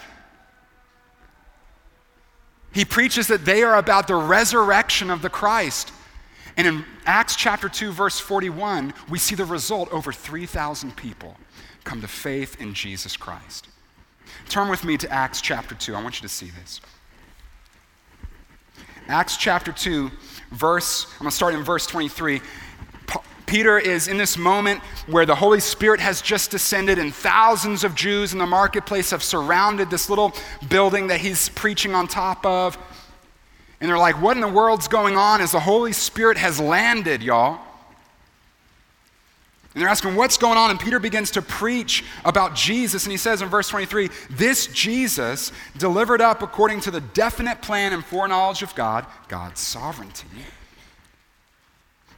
he 2.73 2.85
preaches 2.85 3.29
that 3.29 3.45
they 3.45 3.63
are 3.63 3.77
about 3.77 4.07
the 4.07 4.15
resurrection 4.15 5.11
of 5.11 5.23
the 5.23 5.31
Christ. 5.31 5.93
And 6.57 6.67
in 6.67 6.85
Acts 7.05 7.37
chapter 7.37 7.69
2, 7.69 7.93
verse 7.93 8.19
41, 8.19 8.93
we 9.09 9.19
see 9.19 9.35
the 9.35 9.45
result 9.45 9.91
over 9.93 10.13
3,000 10.13 10.97
people 10.97 11.37
come 11.85 12.01
to 12.01 12.09
faith 12.09 12.61
in 12.61 12.75
Jesus 12.75 13.17
Christ. 13.17 13.69
Turn 14.49 14.69
with 14.69 14.85
me 14.85 14.97
to 14.99 15.11
Acts 15.13 15.41
chapter 15.41 15.75
2. 15.75 15.95
I 15.95 16.03
want 16.03 16.21
you 16.21 16.29
to 16.29 16.33
see 16.33 16.51
this. 16.51 16.81
Acts 19.09 19.37
chapter 19.37 19.71
2, 19.73 20.11
verse, 20.51 21.07
I'm 21.15 21.19
going 21.21 21.31
to 21.31 21.37
start 21.37 21.55
in 21.55 21.63
verse 21.63 21.87
23. 21.87 22.41
Peter 23.47 23.79
is 23.79 24.09
in 24.09 24.17
this 24.17 24.37
moment 24.37 24.81
where 25.07 25.25
the 25.25 25.35
Holy 25.35 25.61
Spirit 25.61 26.01
has 26.01 26.21
just 26.21 26.51
descended, 26.51 26.99
and 26.99 27.15
thousands 27.15 27.85
of 27.85 27.95
Jews 27.95 28.33
in 28.33 28.41
the 28.41 28.47
marketplace 28.47 29.11
have 29.11 29.23
surrounded 29.23 29.89
this 29.89 30.11
little 30.11 30.33
building 30.69 31.07
that 31.07 31.21
he's 31.21 31.49
preaching 31.51 31.95
on 31.95 32.09
top 32.09 32.45
of. 32.45 32.77
And 33.81 33.89
they're 33.89 33.99
like, 33.99 34.21
What 34.21 34.37
in 34.37 34.41
the 34.41 34.49
world's 34.49 34.89
going 34.89 35.17
on 35.17 35.41
as 35.41 35.53
the 35.53 35.61
Holy 35.61 35.93
Spirit 35.93 36.37
has 36.39 36.59
landed, 36.59 37.23
y'all? 37.23 37.61
And 39.77 39.83
they're 39.83 39.91
asking, 39.91 40.15
What's 40.15 40.39
going 40.39 40.57
on? 40.57 40.71
And 40.71 40.81
Peter 40.81 40.99
begins 40.99 41.33
to 41.33 41.43
preach 41.43 42.03
about 42.25 42.55
Jesus. 42.55 43.05
And 43.05 43.11
he 43.11 43.19
says 43.19 43.43
in 43.43 43.51
verse 43.51 43.69
23 43.69 44.09
This 44.31 44.69
Jesus, 44.69 45.53
delivered 45.77 46.23
up 46.23 46.41
according 46.41 46.81
to 46.81 46.91
the 46.91 47.03
definite 47.03 47.61
plan 47.61 47.93
and 47.93 48.03
foreknowledge 48.03 48.63
of 48.63 48.75
God, 48.75 49.05
God's 49.29 49.61
sovereignty. 49.61 50.29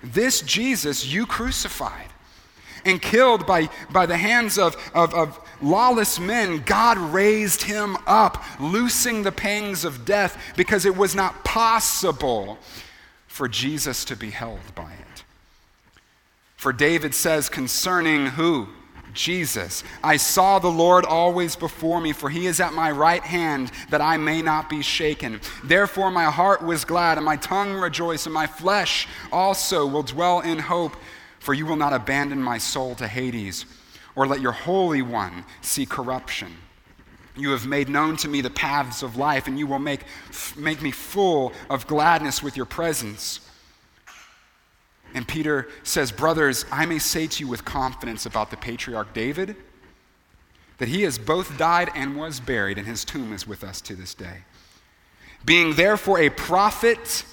This 0.05 0.41
Jesus 0.41 1.05
you 1.05 1.27
crucified 1.27 2.07
and 2.85 3.03
killed 3.03 3.45
by, 3.45 3.69
by 3.91 4.07
the 4.07 4.19
hands 4.19 4.57
of, 4.57 4.77
of, 4.95 5.13
of 5.13 5.41
lawless 5.61 6.21
men, 6.21 6.63
God 6.65 6.97
raised 6.97 7.63
him 7.63 7.97
up, 8.07 8.41
loosing 8.61 9.25
the 9.25 9.33
pangs 9.33 9.85
of 9.85 10.05
death 10.05 10.41
because 10.57 10.85
it 10.85 10.97
was 10.97 11.17
not 11.17 11.45
possible 11.45 12.61
for 13.27 13.49
Jesus 13.49 14.05
to 14.05 14.15
be 14.15 14.31
held 14.31 14.61
by. 14.77 14.93
For 16.59 16.73
David 16.73 17.15
says 17.15 17.49
concerning 17.49 18.27
who? 18.27 18.69
Jesus. 19.15 19.85
I 20.03 20.17
saw 20.17 20.59
the 20.59 20.69
Lord 20.69 21.05
always 21.05 21.55
before 21.55 22.01
me, 22.01 22.13
for 22.13 22.29
he 22.29 22.47
is 22.47 22.61
at 22.61 22.75
my 22.75 22.91
right 22.91 23.23
hand, 23.23 23.71
that 23.91 24.01
I 24.01 24.17
may 24.17 24.43
not 24.43 24.69
be 24.69 24.83
shaken. 24.83 25.41
Therefore, 25.63 26.11
my 26.11 26.25
heart 26.25 26.63
was 26.63 26.85
glad, 26.85 27.17
and 27.17 27.25
my 27.25 27.37
tongue 27.37 27.75
rejoiced, 27.75 28.27
and 28.27 28.35
my 28.35 28.49
flesh 28.49 29.07
also 29.33 29.87
will 29.87 30.03
dwell 30.03 30.41
in 30.41 30.59
hope, 30.59 30.97
for 31.39 31.55
you 31.55 31.65
will 31.65 31.77
not 31.77 31.93
abandon 31.93 32.43
my 32.43 32.59
soul 32.59 32.97
to 32.97 33.07
Hades, 33.07 33.65
or 34.17 34.27
let 34.27 34.41
your 34.41 34.53
Holy 34.53 35.01
One 35.01 35.45
see 35.61 35.87
corruption. 35.87 36.57
You 37.37 37.51
have 37.51 37.67
made 37.67 37.89
known 37.89 38.17
to 38.19 38.29
me 38.29 38.41
the 38.41 38.51
paths 38.51 39.05
of 39.05 39.17
life, 39.17 39.47
and 39.47 39.57
you 39.59 39.69
will 39.69 39.79
make, 39.79 40.01
make 40.57 40.83
me 40.83 40.91
full 40.91 41.53
of 41.71 41.87
gladness 41.87 42.43
with 42.43 42.57
your 42.57 42.67
presence. 42.67 43.48
And 45.15 45.27
Peter 45.27 45.69
says, 45.83 46.13
Brothers, 46.13 46.65
I 46.71 46.87
may 46.87 46.99
say 46.99 47.27
to 47.27 47.45
you 47.45 47.49
with 47.49 47.65
confidence 47.65 48.27
about 48.27 48.51
the 48.51 48.57
patriarch 48.57 49.13
David 49.15 49.57
that 50.79 50.89
he 50.89 51.03
has 51.03 51.19
both 51.19 51.59
died 51.59 51.91
and 51.95 52.17
was 52.17 52.41
buried, 52.41 52.79
and 52.79 52.87
his 52.87 53.05
tomb 53.05 53.33
is 53.33 53.47
with 53.47 53.65
us 53.65 53.81
to 53.81 53.95
this 53.95 54.15
day. 54.15 54.45
Being 55.45 55.75
therefore 55.75 56.21
a 56.21 56.31
prophet, 56.31 57.25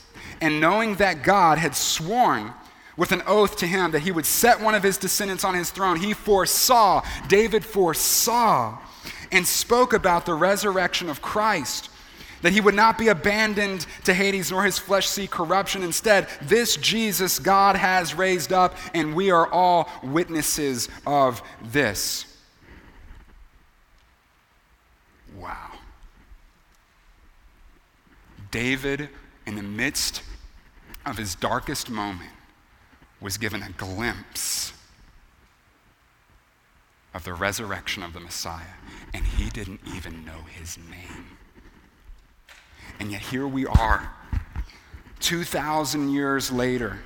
and 0.41 0.59
knowing 0.59 0.95
that 0.95 1.23
God 1.23 1.57
had 1.57 1.75
sworn 1.75 2.53
with 2.97 3.11
an 3.11 3.21
oath 3.27 3.57
to 3.57 3.67
him 3.67 3.91
that 3.91 4.01
he 4.01 4.11
would 4.11 4.25
set 4.25 4.61
one 4.61 4.73
of 4.73 4.83
his 4.83 4.97
descendants 4.97 5.43
on 5.43 5.53
his 5.53 5.69
throne, 5.69 5.99
he 5.99 6.13
foresaw, 6.13 7.05
David 7.27 7.63
foresaw, 7.63 8.79
and 9.31 9.45
spoke 9.45 9.93
about 9.93 10.25
the 10.25 10.33
resurrection 10.33 11.09
of 11.09 11.21
Christ 11.21 11.89
that 12.41 12.53
he 12.53 12.61
would 12.61 12.75
not 12.75 12.97
be 12.97 13.07
abandoned 13.07 13.85
to 14.03 14.13
Hades 14.13 14.51
nor 14.51 14.63
his 14.63 14.77
flesh 14.77 15.07
see 15.07 15.27
corruption. 15.27 15.83
Instead, 15.83 16.27
this 16.41 16.77
Jesus 16.77 17.39
God 17.39 17.75
has 17.75 18.13
raised 18.13 18.53
up, 18.53 18.75
and 18.93 19.15
we 19.15 19.31
are 19.31 19.47
all 19.51 19.89
witnesses 20.03 20.89
of 21.05 21.41
this. 21.61 22.25
Wow. 25.37 25.71
David, 28.51 29.09
in 29.45 29.55
the 29.55 29.63
midst 29.63 30.21
of 31.05 31.17
his 31.17 31.35
darkest 31.35 31.89
moment, 31.89 32.31
was 33.19 33.37
given 33.37 33.61
a 33.63 33.69
glimpse 33.71 34.73
of 37.13 37.23
the 37.23 37.33
resurrection 37.33 38.03
of 38.03 38.13
the 38.13 38.19
Messiah, 38.19 38.75
and 39.13 39.25
he 39.25 39.49
didn't 39.49 39.79
even 39.95 40.25
know 40.25 40.41
his 40.57 40.77
name. 40.77 41.34
And 42.99 43.11
yet 43.11 43.21
here 43.21 43.47
we 43.47 43.65
are, 43.65 44.11
2,000 45.19 46.09
years 46.09 46.51
later, 46.51 46.99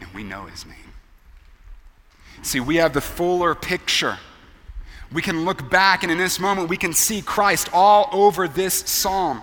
and 0.00 0.08
we 0.14 0.22
know 0.22 0.46
his 0.46 0.64
name. 0.64 0.76
See, 2.42 2.60
we 2.60 2.76
have 2.76 2.92
the 2.92 3.00
fuller 3.00 3.54
picture. 3.54 4.18
We 5.12 5.22
can 5.22 5.44
look 5.44 5.70
back, 5.70 6.02
and 6.02 6.12
in 6.12 6.18
this 6.18 6.38
moment, 6.38 6.68
we 6.68 6.76
can 6.76 6.92
see 6.92 7.22
Christ 7.22 7.68
all 7.72 8.08
over 8.12 8.46
this 8.46 8.74
psalm. 8.74 9.42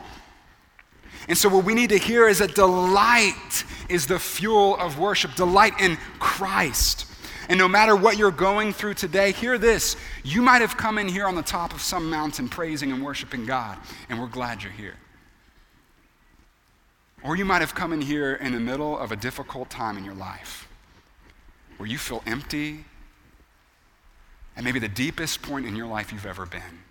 And 1.28 1.38
so, 1.38 1.50
what 1.50 1.66
we 1.66 1.74
need 1.74 1.90
to 1.90 1.98
hear 1.98 2.28
is 2.28 2.40
that 2.40 2.54
delight 2.54 3.64
is 3.90 4.06
the 4.06 4.20
fuel 4.20 4.78
of 4.78 5.00
worship, 5.00 5.34
delight 5.36 5.74
in 5.80 5.98
Christ. 6.20 7.08
And 7.50 7.60
no 7.60 7.68
matter 7.68 7.96
what 7.96 8.18
you're 8.18 8.32
going 8.32 8.74
through 8.74 8.96
today, 8.96 9.32
hear 9.32 9.58
this. 9.58 9.96
You 10.24 10.42
might 10.42 10.62
have 10.62 10.78
come 10.78 10.98
in 10.98 11.08
here 11.08 11.28
on 11.28 11.36
the 11.36 11.44
top 11.44 11.74
of 11.74 11.82
some 11.82 12.10
mountain 12.10 12.50
praising 12.50 12.92
and 12.92 13.04
worshiping 13.04 13.46
God, 13.46 13.78
and 14.10 14.20
we're 14.20 14.28
glad 14.28 14.64
you're 14.64 14.72
here. 14.72 14.96
Or 17.24 17.36
you 17.36 17.46
might 17.46 17.62
have 17.62 17.74
come 17.74 17.92
in 17.92 18.02
here 18.02 18.36
in 18.36 18.54
the 18.54 18.60
middle 18.60 18.98
of 18.98 19.12
a 19.12 19.16
difficult 19.16 19.70
time 19.70 19.98
in 19.98 20.06
your 20.06 20.14
life 20.14 20.68
where 21.78 21.90
you 21.90 21.98
feel 21.98 22.24
empty 22.26 22.86
and 24.56 24.64
maybe 24.64 24.80
the 24.80 24.88
deepest 24.88 25.42
point 25.42 25.66
in 25.66 25.76
your 25.76 25.88
life 25.88 26.14
you've 26.14 26.26
ever 26.26 26.46
been. 26.46 26.84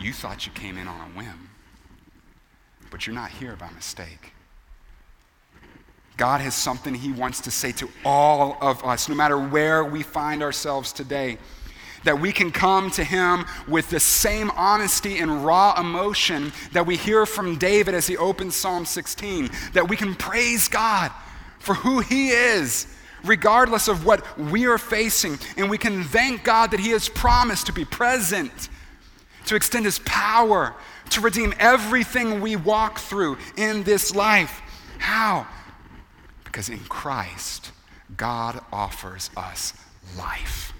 You 0.00 0.12
thought 0.12 0.46
you 0.46 0.52
came 0.52 0.78
in 0.78 0.88
on 0.88 1.10
a 1.10 1.18
whim, 1.18 1.50
but 2.90 3.06
you're 3.06 3.14
not 3.14 3.30
here 3.30 3.54
by 3.56 3.70
mistake. 3.72 4.32
God 6.20 6.42
has 6.42 6.54
something 6.54 6.92
He 6.92 7.12
wants 7.12 7.40
to 7.40 7.50
say 7.50 7.72
to 7.72 7.88
all 8.04 8.58
of 8.60 8.84
us, 8.84 9.08
no 9.08 9.14
matter 9.14 9.38
where 9.38 9.82
we 9.82 10.02
find 10.02 10.42
ourselves 10.42 10.92
today. 10.92 11.38
That 12.04 12.20
we 12.20 12.30
can 12.30 12.50
come 12.50 12.90
to 12.90 13.02
Him 13.02 13.46
with 13.66 13.88
the 13.88 14.00
same 14.00 14.50
honesty 14.50 15.16
and 15.16 15.46
raw 15.46 15.80
emotion 15.80 16.52
that 16.72 16.84
we 16.84 16.98
hear 16.98 17.24
from 17.24 17.56
David 17.56 17.94
as 17.94 18.06
he 18.06 18.18
opens 18.18 18.54
Psalm 18.54 18.84
16. 18.84 19.48
That 19.72 19.88
we 19.88 19.96
can 19.96 20.14
praise 20.14 20.68
God 20.68 21.10
for 21.58 21.74
who 21.74 22.00
He 22.00 22.28
is, 22.28 22.86
regardless 23.24 23.88
of 23.88 24.04
what 24.04 24.22
we 24.38 24.66
are 24.66 24.76
facing. 24.76 25.38
And 25.56 25.70
we 25.70 25.78
can 25.78 26.04
thank 26.04 26.44
God 26.44 26.72
that 26.72 26.80
He 26.80 26.90
has 26.90 27.08
promised 27.08 27.64
to 27.68 27.72
be 27.72 27.86
present, 27.86 28.68
to 29.46 29.56
extend 29.56 29.86
His 29.86 30.00
power, 30.00 30.74
to 31.10 31.22
redeem 31.22 31.54
everything 31.58 32.42
we 32.42 32.56
walk 32.56 32.98
through 32.98 33.38
in 33.56 33.84
this 33.84 34.14
life. 34.14 34.60
How? 34.98 35.46
Because 36.50 36.68
in 36.68 36.80
Christ, 36.80 37.70
God 38.16 38.60
offers 38.72 39.30
us 39.36 39.72
life. 40.18 40.72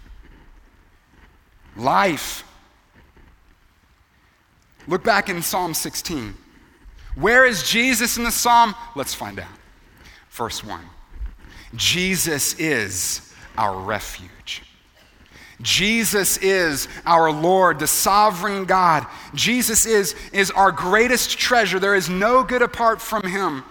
Life. 1.77 2.43
Look 4.89 5.05
back 5.05 5.29
in 5.29 5.43
Psalm 5.43 5.75
16. 5.75 6.35
Where 7.15 7.45
is 7.45 7.63
Jesus 7.63 8.17
in 8.17 8.25
the 8.25 8.33
psalm? 8.33 8.75
Let's 8.97 9.15
find 9.15 9.39
out. 9.39 9.47
Verse 10.31 10.65
1 10.65 10.81
Jesus 11.77 12.55
is 12.59 13.33
our 13.57 13.79
refuge. 13.79 14.63
Jesus 15.63 16.39
is 16.39 16.89
our 17.05 17.31
Lord, 17.31 17.79
the 17.79 17.87
sovereign 17.87 18.65
God. 18.65 19.07
Jesus 19.35 19.85
is, 19.87 20.17
is 20.33 20.51
our 20.51 20.73
greatest 20.73 21.39
treasure. 21.39 21.79
There 21.79 21.95
is 21.95 22.09
no 22.09 22.43
good 22.43 22.63
apart 22.63 23.01
from 23.01 23.23
him. 23.23 23.63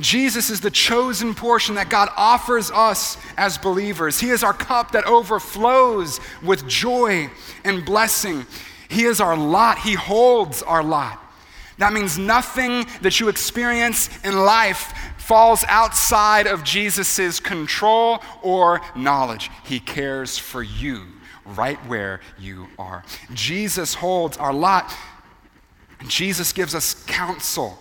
Jesus 0.00 0.50
is 0.50 0.60
the 0.60 0.70
chosen 0.70 1.34
portion 1.34 1.76
that 1.76 1.88
God 1.88 2.08
offers 2.16 2.70
us 2.70 3.16
as 3.36 3.58
believers. 3.58 4.18
He 4.18 4.30
is 4.30 4.42
our 4.42 4.52
cup 4.52 4.92
that 4.92 5.04
overflows 5.06 6.20
with 6.42 6.66
joy 6.66 7.30
and 7.64 7.84
blessing. 7.84 8.46
He 8.88 9.04
is 9.04 9.20
our 9.20 9.36
lot, 9.36 9.78
He 9.78 9.94
holds 9.94 10.62
our 10.62 10.82
lot. 10.82 11.20
That 11.78 11.92
means 11.92 12.18
nothing 12.18 12.86
that 13.02 13.18
you 13.18 13.28
experience 13.28 14.08
in 14.24 14.36
life 14.36 14.92
falls 15.18 15.64
outside 15.68 16.46
of 16.46 16.62
Jesus' 16.62 17.40
control 17.40 18.22
or 18.42 18.80
knowledge. 18.94 19.50
He 19.64 19.80
cares 19.80 20.38
for 20.38 20.62
you 20.62 21.06
right 21.44 21.78
where 21.86 22.20
you 22.38 22.68
are. 22.78 23.04
Jesus 23.32 23.94
holds 23.94 24.36
our 24.36 24.52
lot. 24.52 24.92
Jesus 26.06 26.52
gives 26.52 26.74
us 26.74 26.94
counsel. 27.06 27.78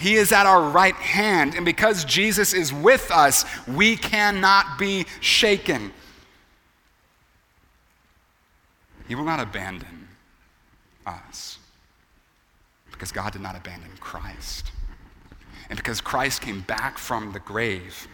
He 0.00 0.14
is 0.14 0.32
at 0.32 0.46
our 0.46 0.62
right 0.70 0.94
hand, 0.94 1.54
and 1.54 1.66
because 1.66 2.06
Jesus 2.06 2.54
is 2.54 2.72
with 2.72 3.10
us, 3.10 3.44
we 3.68 3.98
cannot 3.98 4.78
be 4.78 5.04
shaken. 5.20 5.92
He 9.06 9.14
will 9.14 9.26
not 9.26 9.40
abandon 9.40 10.08
us 11.04 11.58
because 12.90 13.12
God 13.12 13.34
did 13.34 13.42
not 13.42 13.56
abandon 13.56 13.90
Christ. 14.00 14.72
And 15.68 15.76
because 15.76 16.00
Christ 16.00 16.40
came 16.40 16.62
back 16.62 16.96
from 16.96 17.32
the 17.32 17.40
grave, 17.40 18.08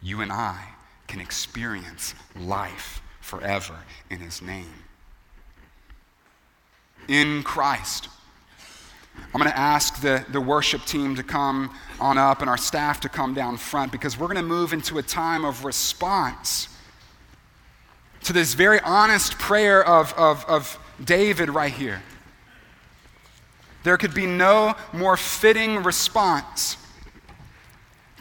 you 0.00 0.22
and 0.22 0.32
I 0.32 0.64
can 1.08 1.20
experience 1.20 2.14
life 2.34 3.02
forever 3.20 3.76
in 4.08 4.20
his 4.20 4.40
name. 4.40 4.84
In 7.06 7.42
Christ. 7.42 8.08
I'm 9.16 9.40
going 9.40 9.50
to 9.50 9.58
ask 9.58 10.00
the, 10.00 10.24
the 10.30 10.40
worship 10.40 10.84
team 10.84 11.14
to 11.16 11.22
come 11.22 11.74
on 12.00 12.18
up 12.18 12.40
and 12.40 12.50
our 12.50 12.56
staff 12.56 13.00
to 13.00 13.08
come 13.08 13.32
down 13.34 13.56
front 13.56 13.92
because 13.92 14.18
we're 14.18 14.26
going 14.26 14.36
to 14.36 14.42
move 14.42 14.72
into 14.72 14.98
a 14.98 15.02
time 15.02 15.44
of 15.44 15.64
response 15.64 16.68
to 18.24 18.32
this 18.32 18.54
very 18.54 18.80
honest 18.80 19.38
prayer 19.38 19.86
of, 19.86 20.12
of, 20.14 20.44
of 20.46 20.78
David 21.04 21.48
right 21.48 21.72
here. 21.72 22.02
There 23.82 23.96
could 23.96 24.14
be 24.14 24.26
no 24.26 24.74
more 24.92 25.16
fitting 25.16 25.82
response 25.82 26.76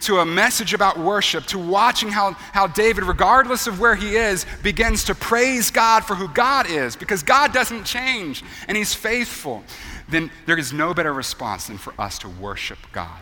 to 0.02 0.20
a 0.20 0.26
message 0.26 0.74
about 0.74 0.98
worship, 0.98 1.46
to 1.48 1.60
watching 1.60 2.10
how, 2.10 2.32
how 2.54 2.68
David, 2.68 3.04
regardless 3.04 3.68
of 3.68 3.82
where 3.82 3.96
he 3.96 4.16
is, 4.16 4.46
begins 4.64 5.04
to 5.06 5.16
praise 5.16 5.72
God 5.72 6.06
for 6.06 6.16
who 6.16 6.30
God 6.30 6.70
is, 6.70 6.96
because 6.96 7.22
God 7.22 7.52
doesn't 7.52 7.84
change 7.84 8.44
and 8.70 8.78
he's 8.78 8.94
faithful, 8.94 9.64
then 10.10 10.32
there 10.46 10.58
is 10.58 10.74
no 10.74 10.94
better 10.94 11.14
response 11.14 11.68
than 11.68 11.78
for 11.78 11.94
us 12.00 12.20
to 12.20 12.30
worship 12.30 12.80
God 12.92 13.22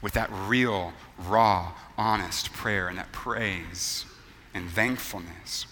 with 0.00 0.12
that 0.14 0.30
real, 0.46 0.92
raw, 1.26 1.72
honest 1.96 2.52
prayer 2.52 2.88
and 2.88 2.98
that 2.98 3.10
praise 3.12 4.04
and 4.52 4.70
thankfulness. 4.70 5.66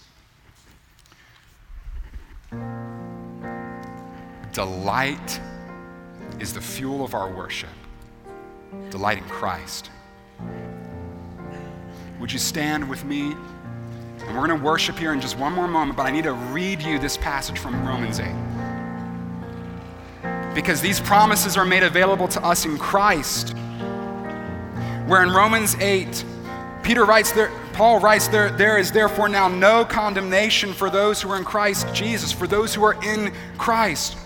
Delight 4.51 5.39
is 6.39 6.53
the 6.53 6.61
fuel 6.61 7.03
of 7.03 7.13
our 7.13 7.31
worship. 7.31 7.69
Delight 8.89 9.17
in 9.17 9.23
Christ. 9.25 9.89
Would 12.19 12.31
you 12.31 12.39
stand 12.39 12.87
with 12.87 13.03
me? 13.03 13.35
And 14.19 14.37
we're 14.37 14.47
going 14.47 14.57
to 14.57 14.65
worship 14.65 14.97
here 14.97 15.13
in 15.13 15.19
just 15.19 15.37
one 15.37 15.53
more 15.53 15.67
moment, 15.67 15.97
but 15.97 16.05
I 16.05 16.11
need 16.11 16.23
to 16.23 16.33
read 16.33 16.81
you 16.81 16.97
this 16.97 17.17
passage 17.17 17.59
from 17.59 17.85
Romans 17.85 18.19
8. 18.19 18.52
Because 20.53 20.81
these 20.81 20.99
promises 20.99 21.57
are 21.57 21.65
made 21.65 21.83
available 21.83 22.27
to 22.29 22.43
us 22.43 22.65
in 22.65 22.77
Christ. 22.77 23.55
Where 25.07 25.23
in 25.23 25.29
Romans 25.29 25.75
8, 25.75 26.23
Peter 26.83 27.05
writes 27.05 27.31
there, 27.31 27.51
Paul 27.73 27.99
writes 27.99 28.27
there, 28.27 28.51
there 28.51 28.77
is 28.77 28.91
therefore 28.91 29.29
now 29.29 29.47
no 29.47 29.83
condemnation 29.83 30.73
for 30.73 30.89
those 30.89 31.21
who 31.21 31.31
are 31.31 31.37
in 31.37 31.43
Christ 31.43 31.87
Jesus, 31.93 32.31
for 32.31 32.45
those 32.45 32.75
who 32.75 32.83
are 32.83 33.01
in 33.03 33.33
Christ. 33.57 34.17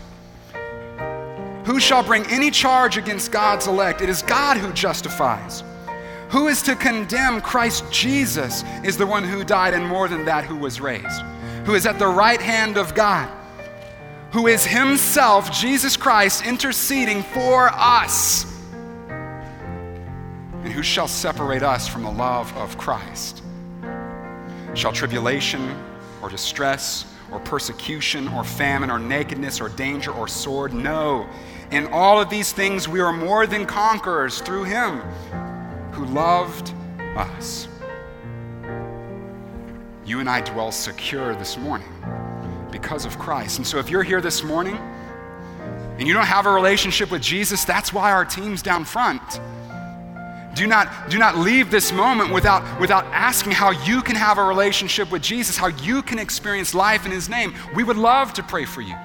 Who 1.65 1.79
shall 1.79 2.03
bring 2.03 2.25
any 2.27 2.49
charge 2.49 2.97
against 2.97 3.31
God's 3.31 3.67
elect? 3.67 4.01
It 4.01 4.09
is 4.09 4.21
God 4.21 4.57
who 4.57 4.71
justifies. 4.73 5.63
Who 6.29 6.47
is 6.47 6.61
to 6.63 6.75
condemn 6.75 7.41
Christ 7.41 7.85
Jesus 7.91 8.63
is 8.83 8.97
the 8.97 9.07
one 9.07 9.23
who 9.23 9.43
died, 9.43 9.73
and 9.73 9.85
more 9.85 10.07
than 10.07 10.25
that, 10.25 10.43
who 10.43 10.57
was 10.57 10.81
raised, 10.81 11.21
who 11.65 11.75
is 11.75 11.85
at 11.85 11.99
the 11.99 12.07
right 12.07 12.41
hand 12.41 12.77
of 12.77 12.95
God, 12.95 13.29
who 14.31 14.47
is 14.47 14.65
himself, 14.65 15.51
Jesus 15.51 15.95
Christ, 15.95 16.45
interceding 16.45 17.23
for 17.23 17.69
us. 17.69 18.45
And 19.09 20.73
who 20.73 20.83
shall 20.83 21.07
separate 21.07 21.63
us 21.63 21.87
from 21.87 22.03
the 22.03 22.11
love 22.11 22.55
of 22.57 22.77
Christ? 22.77 23.41
Shall 24.73 24.91
tribulation 24.91 25.81
or 26.21 26.29
distress 26.29 27.13
or 27.31 27.39
persecution 27.39 28.27
or 28.29 28.43
famine 28.43 28.91
or 28.91 28.99
nakedness 28.99 29.61
or 29.61 29.69
danger 29.69 30.11
or 30.11 30.27
sword? 30.27 30.73
No. 30.73 31.27
In 31.71 31.87
all 31.87 32.19
of 32.21 32.29
these 32.29 32.51
things, 32.51 32.87
we 32.87 32.99
are 32.99 33.13
more 33.13 33.47
than 33.47 33.65
conquerors 33.65 34.41
through 34.41 34.65
him 34.65 34.99
who 35.93 36.05
loved 36.05 36.73
us. 37.15 37.67
You 40.05 40.19
and 40.19 40.29
I 40.29 40.41
dwell 40.41 40.71
secure 40.71 41.33
this 41.35 41.57
morning 41.57 41.96
because 42.87 43.03
of 43.03 43.19
Christ. 43.19 43.57
And 43.57 43.67
so, 43.67 43.79
if 43.79 43.89
you're 43.89 44.01
here 44.01 44.21
this 44.21 44.45
morning 44.45 44.77
and 45.99 46.07
you 46.07 46.13
don't 46.13 46.25
have 46.25 46.45
a 46.45 46.49
relationship 46.49 47.11
with 47.11 47.21
Jesus, 47.21 47.65
that's 47.65 47.91
why 47.91 48.13
our 48.13 48.23
team's 48.23 48.61
down 48.61 48.85
front. 48.85 49.41
Do 50.55 50.67
not, 50.67 51.09
do 51.09 51.17
not 51.17 51.37
leave 51.37 51.69
this 51.69 51.91
moment 51.91 52.31
without, 52.31 52.79
without 52.79 53.03
asking 53.07 53.51
how 53.51 53.71
you 53.71 54.01
can 54.01 54.15
have 54.15 54.37
a 54.37 54.43
relationship 54.43 55.11
with 55.11 55.21
Jesus, 55.21 55.57
how 55.57 55.67
you 55.67 56.01
can 56.01 56.17
experience 56.17 56.73
life 56.73 57.05
in 57.05 57.11
His 57.11 57.27
name. 57.27 57.53
We 57.75 57.83
would 57.83 57.97
love 57.97 58.31
to 58.35 58.43
pray 58.43 58.63
for 58.63 58.79
you. 58.79 58.95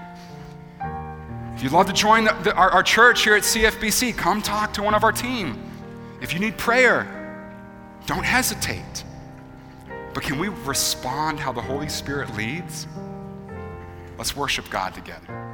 If 1.57 1.65
you'd 1.65 1.73
love 1.73 1.87
to 1.87 1.93
join 1.93 2.23
the, 2.23 2.35
the, 2.35 2.55
our, 2.55 2.71
our 2.71 2.83
church 2.85 3.25
here 3.25 3.35
at 3.35 3.43
CFBC, 3.43 4.17
come 4.17 4.43
talk 4.43 4.75
to 4.75 4.83
one 4.85 4.95
of 4.95 5.03
our 5.03 5.11
team. 5.11 5.61
If 6.21 6.33
you 6.33 6.39
need 6.39 6.57
prayer, 6.57 7.05
don't 8.07 8.25
hesitate. 8.25 9.03
But 10.15 10.23
can 10.23 10.39
we 10.39 10.51
respond 10.51 11.41
how 11.41 11.51
the 11.51 11.63
Holy 11.63 11.89
Spirit 11.89 12.37
leads? 12.37 12.87
Let's 14.23 14.37
worship 14.37 14.71
God 14.71 14.95
together. 14.95 15.52